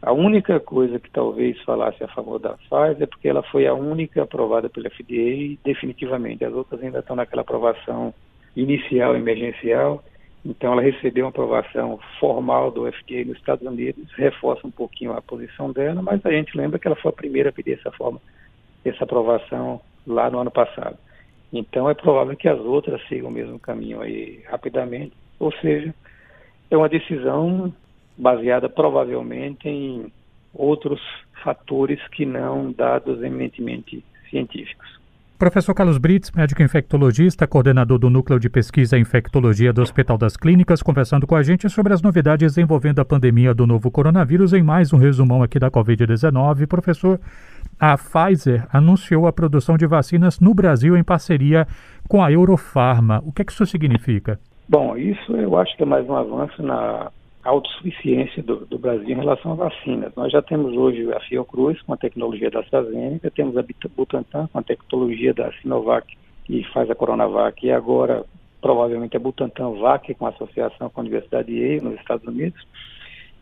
A 0.00 0.12
única 0.12 0.60
coisa 0.60 0.98
que 0.98 1.10
talvez 1.10 1.60
falasse 1.62 2.02
a 2.04 2.08
favor 2.08 2.38
da 2.38 2.54
Pfizer 2.54 3.02
é 3.02 3.06
porque 3.06 3.28
ela 3.28 3.42
foi 3.42 3.66
a 3.66 3.74
única 3.74 4.22
aprovada 4.22 4.68
pela 4.68 4.90
FDA 4.90 5.56
definitivamente. 5.64 6.44
As 6.44 6.52
outras 6.52 6.82
ainda 6.82 7.00
estão 7.00 7.16
naquela 7.16 7.42
aprovação 7.42 8.14
inicial, 8.56 9.16
emergencial, 9.16 10.04
então, 10.44 10.72
ela 10.72 10.82
recebeu 10.82 11.24
uma 11.24 11.30
aprovação 11.30 11.98
formal 12.20 12.70
do 12.70 12.90
FDA 12.90 13.24
nos 13.26 13.36
Estados 13.36 13.66
Unidos, 13.66 14.10
reforça 14.14 14.66
um 14.66 14.70
pouquinho 14.70 15.12
a 15.12 15.20
posição 15.20 15.72
dela, 15.72 16.00
mas 16.00 16.24
a 16.24 16.30
gente 16.30 16.56
lembra 16.56 16.78
que 16.78 16.86
ela 16.86 16.96
foi 16.96 17.10
a 17.10 17.14
primeira 17.14 17.50
a 17.50 17.52
pedir 17.52 17.72
essa 17.78 17.90
forma, 17.92 18.20
essa 18.84 19.04
aprovação 19.04 19.80
lá 20.06 20.30
no 20.30 20.38
ano 20.38 20.50
passado. 20.50 20.96
Então, 21.52 21.88
é 21.90 21.94
provável 21.94 22.36
que 22.36 22.48
as 22.48 22.58
outras 22.60 23.00
sigam 23.08 23.28
o 23.28 23.32
mesmo 23.32 23.58
caminho 23.58 24.00
aí 24.00 24.42
rapidamente, 24.48 25.12
ou 25.38 25.52
seja, 25.52 25.94
é 26.70 26.76
uma 26.76 26.88
decisão 26.88 27.72
baseada 28.16 28.68
provavelmente 28.68 29.68
em 29.68 30.12
outros 30.54 31.00
fatores 31.42 32.00
que 32.08 32.26
não 32.26 32.72
dados 32.72 33.22
eminentemente 33.22 34.04
científicos. 34.28 34.97
Professor 35.38 35.72
Carlos 35.72 35.98
Brits, 35.98 36.32
médico 36.32 36.64
infectologista, 36.64 37.46
coordenador 37.46 37.96
do 37.96 38.10
Núcleo 38.10 38.40
de 38.40 38.50
Pesquisa 38.50 38.98
em 38.98 39.02
Infectologia 39.02 39.72
do 39.72 39.80
Hospital 39.80 40.18
das 40.18 40.36
Clínicas, 40.36 40.82
conversando 40.82 41.28
com 41.28 41.36
a 41.36 41.44
gente 41.44 41.70
sobre 41.70 41.92
as 41.92 42.02
novidades 42.02 42.58
envolvendo 42.58 42.98
a 42.98 43.04
pandemia 43.04 43.54
do 43.54 43.64
novo 43.64 43.88
coronavírus 43.88 44.52
em 44.52 44.64
mais 44.64 44.92
um 44.92 44.96
resumão 44.98 45.40
aqui 45.40 45.56
da 45.56 45.70
Covid-19. 45.70 46.66
Professor, 46.66 47.20
a 47.78 47.96
Pfizer 47.96 48.66
anunciou 48.72 49.28
a 49.28 49.32
produção 49.32 49.76
de 49.76 49.86
vacinas 49.86 50.40
no 50.40 50.52
Brasil 50.52 50.96
em 50.96 51.04
parceria 51.04 51.68
com 52.08 52.20
a 52.20 52.32
Eurofarma. 52.32 53.22
O 53.24 53.30
que, 53.30 53.42
é 53.42 53.44
que 53.44 53.52
isso 53.52 53.64
significa? 53.64 54.40
Bom, 54.68 54.96
isso 54.96 55.36
eu 55.36 55.56
acho 55.56 55.76
que 55.76 55.84
é 55.84 55.86
mais 55.86 56.04
um 56.08 56.16
avanço 56.16 56.60
na 56.64 57.12
autossuficiência 57.48 58.42
do, 58.42 58.66
do, 58.66 58.78
Brasil 58.78 59.08
em 59.08 59.20
relação 59.20 59.52
a 59.52 59.54
vacinas. 59.54 60.12
Nós 60.14 60.32
já 60.32 60.42
temos 60.42 60.76
hoje 60.76 61.10
a 61.12 61.20
Fiocruz 61.20 61.80
com 61.82 61.92
a 61.92 61.96
tecnologia 61.96 62.50
da 62.50 62.60
AstraZeneca, 62.60 63.30
temos 63.30 63.56
a 63.56 63.64
Butantan 63.96 64.48
com 64.52 64.58
a 64.58 64.62
tecnologia 64.62 65.32
da 65.32 65.50
Sinovac, 65.54 66.06
que 66.44 66.62
faz 66.72 66.90
a 66.90 66.94
Coronavac, 66.94 67.64
e 67.66 67.70
agora 67.70 68.24
provavelmente 68.60 69.16
a 69.16 69.20
Butantan 69.20 69.72
VAC 69.72 70.14
com 70.14 70.26
a 70.26 70.30
associação 70.30 70.90
com 70.90 71.00
a 71.00 71.02
Universidade 71.02 71.52
Yale 71.52 71.80
nos 71.80 71.94
Estados 72.00 72.26
Unidos. 72.26 72.60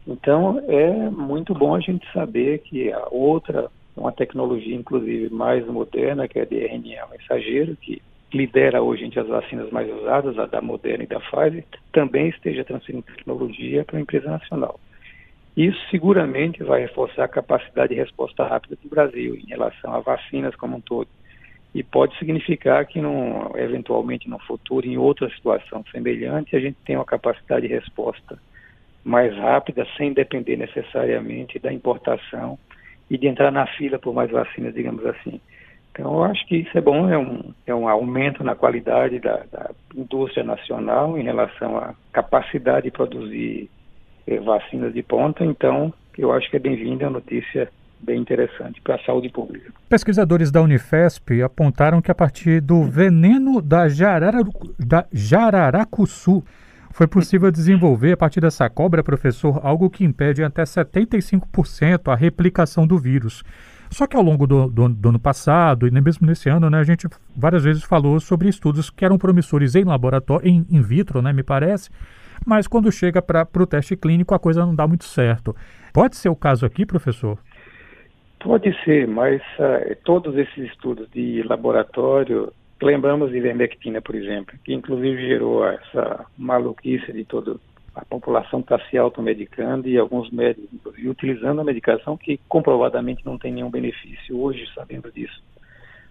Então 0.06 0.62
é 0.68 1.10
muito 1.10 1.54
bom 1.54 1.74
a 1.74 1.80
gente 1.80 2.06
saber 2.12 2.58
que 2.60 2.92
a 2.92 3.08
outra, 3.10 3.70
uma 3.96 4.12
tecnologia 4.12 4.74
inclusive 4.74 5.30
mais 5.30 5.66
moderna, 5.66 6.28
que 6.28 6.38
é 6.38 6.42
a 6.42 6.44
de 6.44 6.58
RNA 6.58 7.06
mensageiro, 7.10 7.76
que 7.76 8.00
lidera 8.32 8.82
hoje 8.82 9.04
entre 9.04 9.20
as 9.20 9.28
vacinas 9.28 9.70
mais 9.70 9.90
usadas, 9.90 10.38
a 10.38 10.46
da 10.46 10.60
Moderna 10.60 11.04
e 11.04 11.06
da 11.06 11.20
Pfizer, 11.20 11.64
também 11.92 12.28
esteja 12.28 12.64
transferindo 12.64 13.04
tecnologia 13.04 13.84
para 13.84 13.98
a 13.98 14.00
empresa 14.00 14.30
nacional. 14.30 14.78
Isso 15.56 15.78
seguramente 15.90 16.62
vai 16.62 16.82
reforçar 16.82 17.24
a 17.24 17.28
capacidade 17.28 17.94
de 17.94 18.00
resposta 18.00 18.44
rápida 18.44 18.76
do 18.82 18.88
Brasil 18.90 19.36
em 19.36 19.46
relação 19.46 19.94
a 19.94 20.00
vacinas 20.00 20.54
como 20.54 20.76
um 20.76 20.80
todo. 20.80 21.08
E 21.74 21.82
pode 21.82 22.16
significar 22.18 22.84
que, 22.86 23.00
num, 23.00 23.56
eventualmente, 23.56 24.28
no 24.28 24.38
futuro, 24.40 24.86
em 24.86 24.98
outra 24.98 25.28
situação 25.30 25.82
semelhante, 25.90 26.56
a 26.56 26.60
gente 26.60 26.76
tem 26.84 26.96
uma 26.96 27.04
capacidade 27.04 27.66
de 27.66 27.72
resposta 27.72 28.38
mais 29.02 29.34
rápida, 29.36 29.86
sem 29.96 30.12
depender 30.12 30.56
necessariamente 30.56 31.58
da 31.58 31.72
importação 31.72 32.58
e 33.08 33.16
de 33.16 33.26
entrar 33.26 33.50
na 33.50 33.66
fila 33.66 33.98
por 33.98 34.12
mais 34.12 34.30
vacinas, 34.30 34.74
digamos 34.74 35.04
assim. 35.06 35.40
Então, 35.98 36.12
eu 36.12 36.24
acho 36.24 36.46
que 36.46 36.56
isso 36.56 36.76
é 36.76 36.80
bom, 36.80 37.08
é 37.08 37.16
um, 37.16 37.54
é 37.66 37.74
um 37.74 37.88
aumento 37.88 38.44
na 38.44 38.54
qualidade 38.54 39.18
da, 39.18 39.44
da 39.50 39.70
indústria 39.94 40.44
nacional 40.44 41.16
em 41.16 41.22
relação 41.22 41.78
à 41.78 41.94
capacidade 42.12 42.84
de 42.84 42.90
produzir 42.90 43.70
eh, 44.26 44.38
vacinas 44.40 44.92
de 44.92 45.02
ponta. 45.02 45.42
Então, 45.42 45.94
eu 46.18 46.32
acho 46.32 46.50
que 46.50 46.56
é 46.56 46.58
bem-vinda 46.58 47.06
a 47.06 47.10
notícia 47.10 47.70
bem 47.98 48.20
interessante 48.20 48.78
para 48.82 48.96
a 48.96 48.98
saúde 49.04 49.30
pública. 49.30 49.72
Pesquisadores 49.88 50.50
da 50.50 50.60
Unifesp 50.60 51.42
apontaram 51.42 52.02
que 52.02 52.10
a 52.10 52.14
partir 52.14 52.60
do 52.60 52.82
veneno 52.82 53.62
da, 53.62 53.86
da 54.78 55.06
jararacuçu 55.10 56.44
foi 56.92 57.06
possível 57.06 57.50
desenvolver 57.50 58.12
a 58.12 58.16
partir 58.18 58.40
dessa 58.40 58.68
cobra, 58.68 59.02
professor, 59.02 59.60
algo 59.62 59.88
que 59.88 60.04
impede 60.04 60.44
até 60.44 60.62
75% 60.62 62.12
a 62.12 62.14
replicação 62.14 62.86
do 62.86 62.98
vírus. 62.98 63.42
Só 63.90 64.06
que 64.06 64.16
ao 64.16 64.22
longo 64.22 64.46
do, 64.46 64.68
do, 64.68 64.88
do, 64.88 65.08
ano 65.08 65.18
passado, 65.18 65.86
e 65.86 65.90
mesmo 65.90 66.26
nesse 66.26 66.48
ano, 66.48 66.68
né, 66.68 66.78
a 66.78 66.84
gente 66.84 67.06
várias 67.36 67.64
vezes 67.64 67.82
falou 67.82 68.18
sobre 68.20 68.48
estudos 68.48 68.90
que 68.90 69.04
eram 69.04 69.18
promissores 69.18 69.74
em 69.74 69.84
laboratório, 69.84 70.48
em, 70.48 70.66
in 70.70 70.82
vitro, 70.82 71.22
né, 71.22 71.32
me 71.32 71.42
parece, 71.42 71.90
mas 72.44 72.66
quando 72.66 72.90
chega 72.92 73.22
para 73.22 73.48
o 73.54 73.66
teste 73.66 73.96
clínico 73.96 74.34
a 74.34 74.38
coisa 74.38 74.64
não 74.64 74.74
dá 74.74 74.86
muito 74.86 75.04
certo. 75.04 75.54
Pode 75.92 76.16
ser 76.16 76.28
o 76.28 76.36
caso 76.36 76.66
aqui, 76.66 76.84
professor? 76.84 77.38
Pode 78.40 78.76
ser, 78.84 79.08
mas 79.08 79.40
uh, 79.58 79.96
todos 80.04 80.36
esses 80.36 80.70
estudos 80.70 81.08
de 81.10 81.42
laboratório, 81.42 82.52
lembramos 82.82 83.30
de 83.30 83.38
ivermectina, 83.38 84.02
por 84.02 84.14
exemplo, 84.14 84.54
que 84.62 84.74
inclusive 84.74 85.26
gerou 85.26 85.66
essa 85.66 86.26
maluquice 86.36 87.12
de 87.12 87.24
toda 87.24 87.56
a 87.96 88.04
população 88.04 88.60
está 88.60 88.78
se 88.90 88.98
automedicando 88.98 89.88
e 89.88 89.96
alguns 89.96 90.30
médicos 90.30 90.70
utilizando 91.02 91.62
a 91.62 91.64
medicação 91.64 92.16
que 92.16 92.38
comprovadamente 92.46 93.24
não 93.24 93.38
tem 93.38 93.52
nenhum 93.52 93.70
benefício 93.70 94.38
hoje, 94.38 94.68
sabendo 94.74 95.10
disso. 95.10 95.42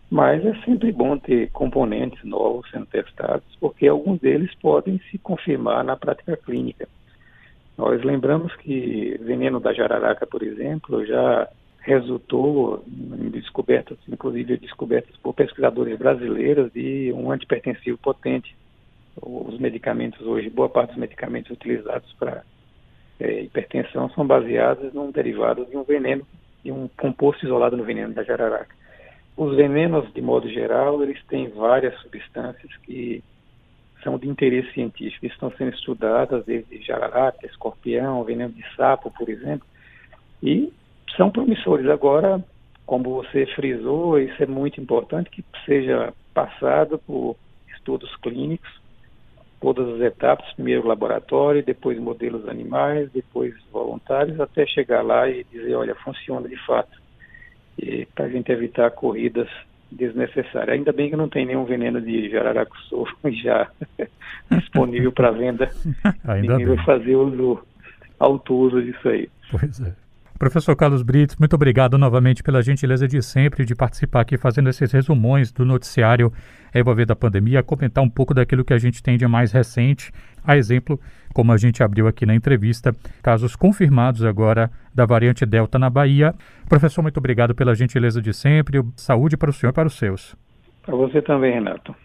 Mas 0.10 0.44
é 0.44 0.56
sempre 0.66 0.92
bom 0.92 1.18
ter 1.18 1.52
componentes 1.52 2.24
novos 2.24 2.70
sendo 2.72 2.88
testados, 2.88 3.56
porque 3.60 3.88
alguns 3.88 4.20
deles 4.20 4.54
podem 4.56 5.00
se 5.12 5.20
confirmar 5.20 5.84
na 5.84 5.96
prática 5.96 6.36
clínica. 6.36 6.88
Nós 7.78 8.04
lembramos 8.04 8.56
que 8.56 9.20
veneno 9.22 9.60
da 9.60 9.72
jararaca, 9.74 10.26
por 10.26 10.42
exemplo, 10.42 11.06
já 11.06 11.48
resultou 11.82 12.84
em 12.88 13.30
descobertas, 13.30 13.98
inclusive 14.08 14.58
descobertas 14.58 15.16
por 15.18 15.36
pesquisadores 15.36 15.98
brasileiros, 16.00 16.72
de 16.74 17.14
um 17.16 17.32
antipertensivo 17.32 17.98
potente. 17.98 18.56
Os 19.22 19.58
medicamentos 19.60 20.22
hoje, 20.26 20.50
boa 20.50 20.70
parte 20.70 20.90
dos 20.90 21.00
medicamentos 21.00 21.52
utilizados 21.52 22.12
para 22.14 22.44
é, 23.20 23.42
hipertensão 23.42 24.10
são 24.10 24.28
baseados 24.28 24.94
num 24.94 25.12
derivado 25.12 25.66
de 25.66 25.78
um 25.78 25.84
veneno, 25.84 26.26
de 26.64 26.72
um 26.72 26.90
composto 26.98 27.46
isolado 27.46 27.78
no 27.78 27.84
veneno 27.84 28.14
da 28.14 28.24
jararaca. 28.24 28.76
Os 29.38 29.56
venenos, 29.56 30.12
de 30.14 30.22
modo 30.22 30.50
geral, 30.50 31.02
eles 31.04 31.22
têm 31.26 31.50
várias 31.50 31.98
substâncias 32.02 32.76
que 32.84 33.24
são 34.04 34.18
de 34.18 34.28
interesse 34.28 34.72
científico, 34.74 35.26
estão 35.26 35.52
sendo 35.58 35.74
estudadas 35.74 36.46
desde 36.46 36.82
jararaca, 36.82 37.46
escorpião, 37.46 38.24
veneno 38.24 38.54
de 38.54 38.64
sapo, 38.76 39.12
por 39.12 39.30
exemplo, 39.30 39.68
e 40.44 40.72
são 41.18 41.32
promissores. 41.32 41.88
Agora, 41.88 42.44
como 42.86 43.16
você 43.16 43.46
frisou, 43.48 44.20
isso 44.20 44.42
é 44.44 44.46
muito 44.46 44.80
importante 44.80 45.30
que 45.30 45.44
seja 45.66 46.14
passado 46.34 47.00
por 47.00 47.36
estudos 47.76 48.16
clínicos, 48.18 48.70
todas 49.60 49.88
as 49.96 50.02
etapas, 50.02 50.52
primeiro 50.54 50.88
laboratório, 50.88 51.64
depois 51.64 52.00
modelos 52.00 52.48
animais, 52.48 53.10
depois 53.12 53.54
voluntários, 53.72 54.40
até 54.40 54.66
chegar 54.66 55.02
lá 55.02 55.30
e 55.30 55.44
dizer, 55.46 55.76
olha, 55.76 55.96
funciona 55.96 56.48
de 56.48 56.58
fato 56.66 57.04
para 58.14 58.26
a 58.26 58.30
gente 58.30 58.52
evitar 58.52 58.92
corridas 58.92 59.50
desnecessárias. 59.92 60.70
Ainda 60.70 60.92
bem 60.92 61.10
que 61.10 61.16
não 61.16 61.30
tem 61.30 61.46
nenhum 61.46 61.66
veneno 61.66 62.02
de 62.02 62.30
jararacuçu 62.30 63.06
já 63.44 63.70
disponível 64.52 65.12
para 65.12 65.32
venda. 65.32 65.70
Ainda 66.24 66.58
Ninguém 66.58 66.76
vai 66.76 66.86
fazer 66.86 67.16
uso 67.16 67.66
alto 68.20 68.82
disso 68.82 69.10
aí. 69.10 69.30
Pois 69.52 69.80
é. 69.80 70.05
Professor 70.38 70.76
Carlos 70.76 71.02
Brits, 71.02 71.38
muito 71.38 71.54
obrigado 71.54 71.98
novamente 71.98 72.44
pela 72.44 72.62
gentileza 72.62 73.08
de 73.08 73.22
sempre 73.22 73.64
de 73.64 73.74
participar 73.74 74.20
aqui 74.20 74.38
fazendo 74.38 74.70
esses 74.70 74.92
resumões 74.92 75.50
do 75.50 75.64
noticiário 75.64 76.32
envolvendo 76.74 77.12
a 77.12 77.16
pandemia, 77.16 77.64
comentar 77.64 78.04
um 78.04 78.10
pouco 78.10 78.34
daquilo 78.34 78.66
que 78.66 78.74
a 78.74 78.78
gente 78.78 79.02
tem 79.02 79.18
de 79.18 79.26
mais 79.26 79.54
recente, 79.54 80.12
a 80.44 80.58
exemplo, 80.58 81.00
como 81.34 81.54
a 81.54 81.58
gente 81.58 81.82
abriu 81.82 82.06
aqui 82.06 82.26
na 82.26 82.36
entrevista, 82.36 82.94
casos 83.24 83.56
confirmados 83.56 84.26
agora 84.26 84.70
da 84.94 85.06
variante 85.06 85.46
Delta 85.46 85.80
na 85.80 85.90
Bahia. 85.90 86.36
Professor, 86.68 87.02
muito 87.02 87.18
obrigado 87.18 87.56
pela 87.56 87.74
gentileza 87.74 88.22
de 88.22 88.34
sempre. 88.34 88.84
Saúde 88.98 89.38
para 89.38 89.50
o 89.50 89.54
senhor 89.54 89.72
e 89.72 89.74
para 89.74 89.88
os 89.88 89.98
seus. 89.98 90.36
Para 90.84 90.96
você 90.96 91.22
também, 91.22 91.54
Renato. 91.54 91.96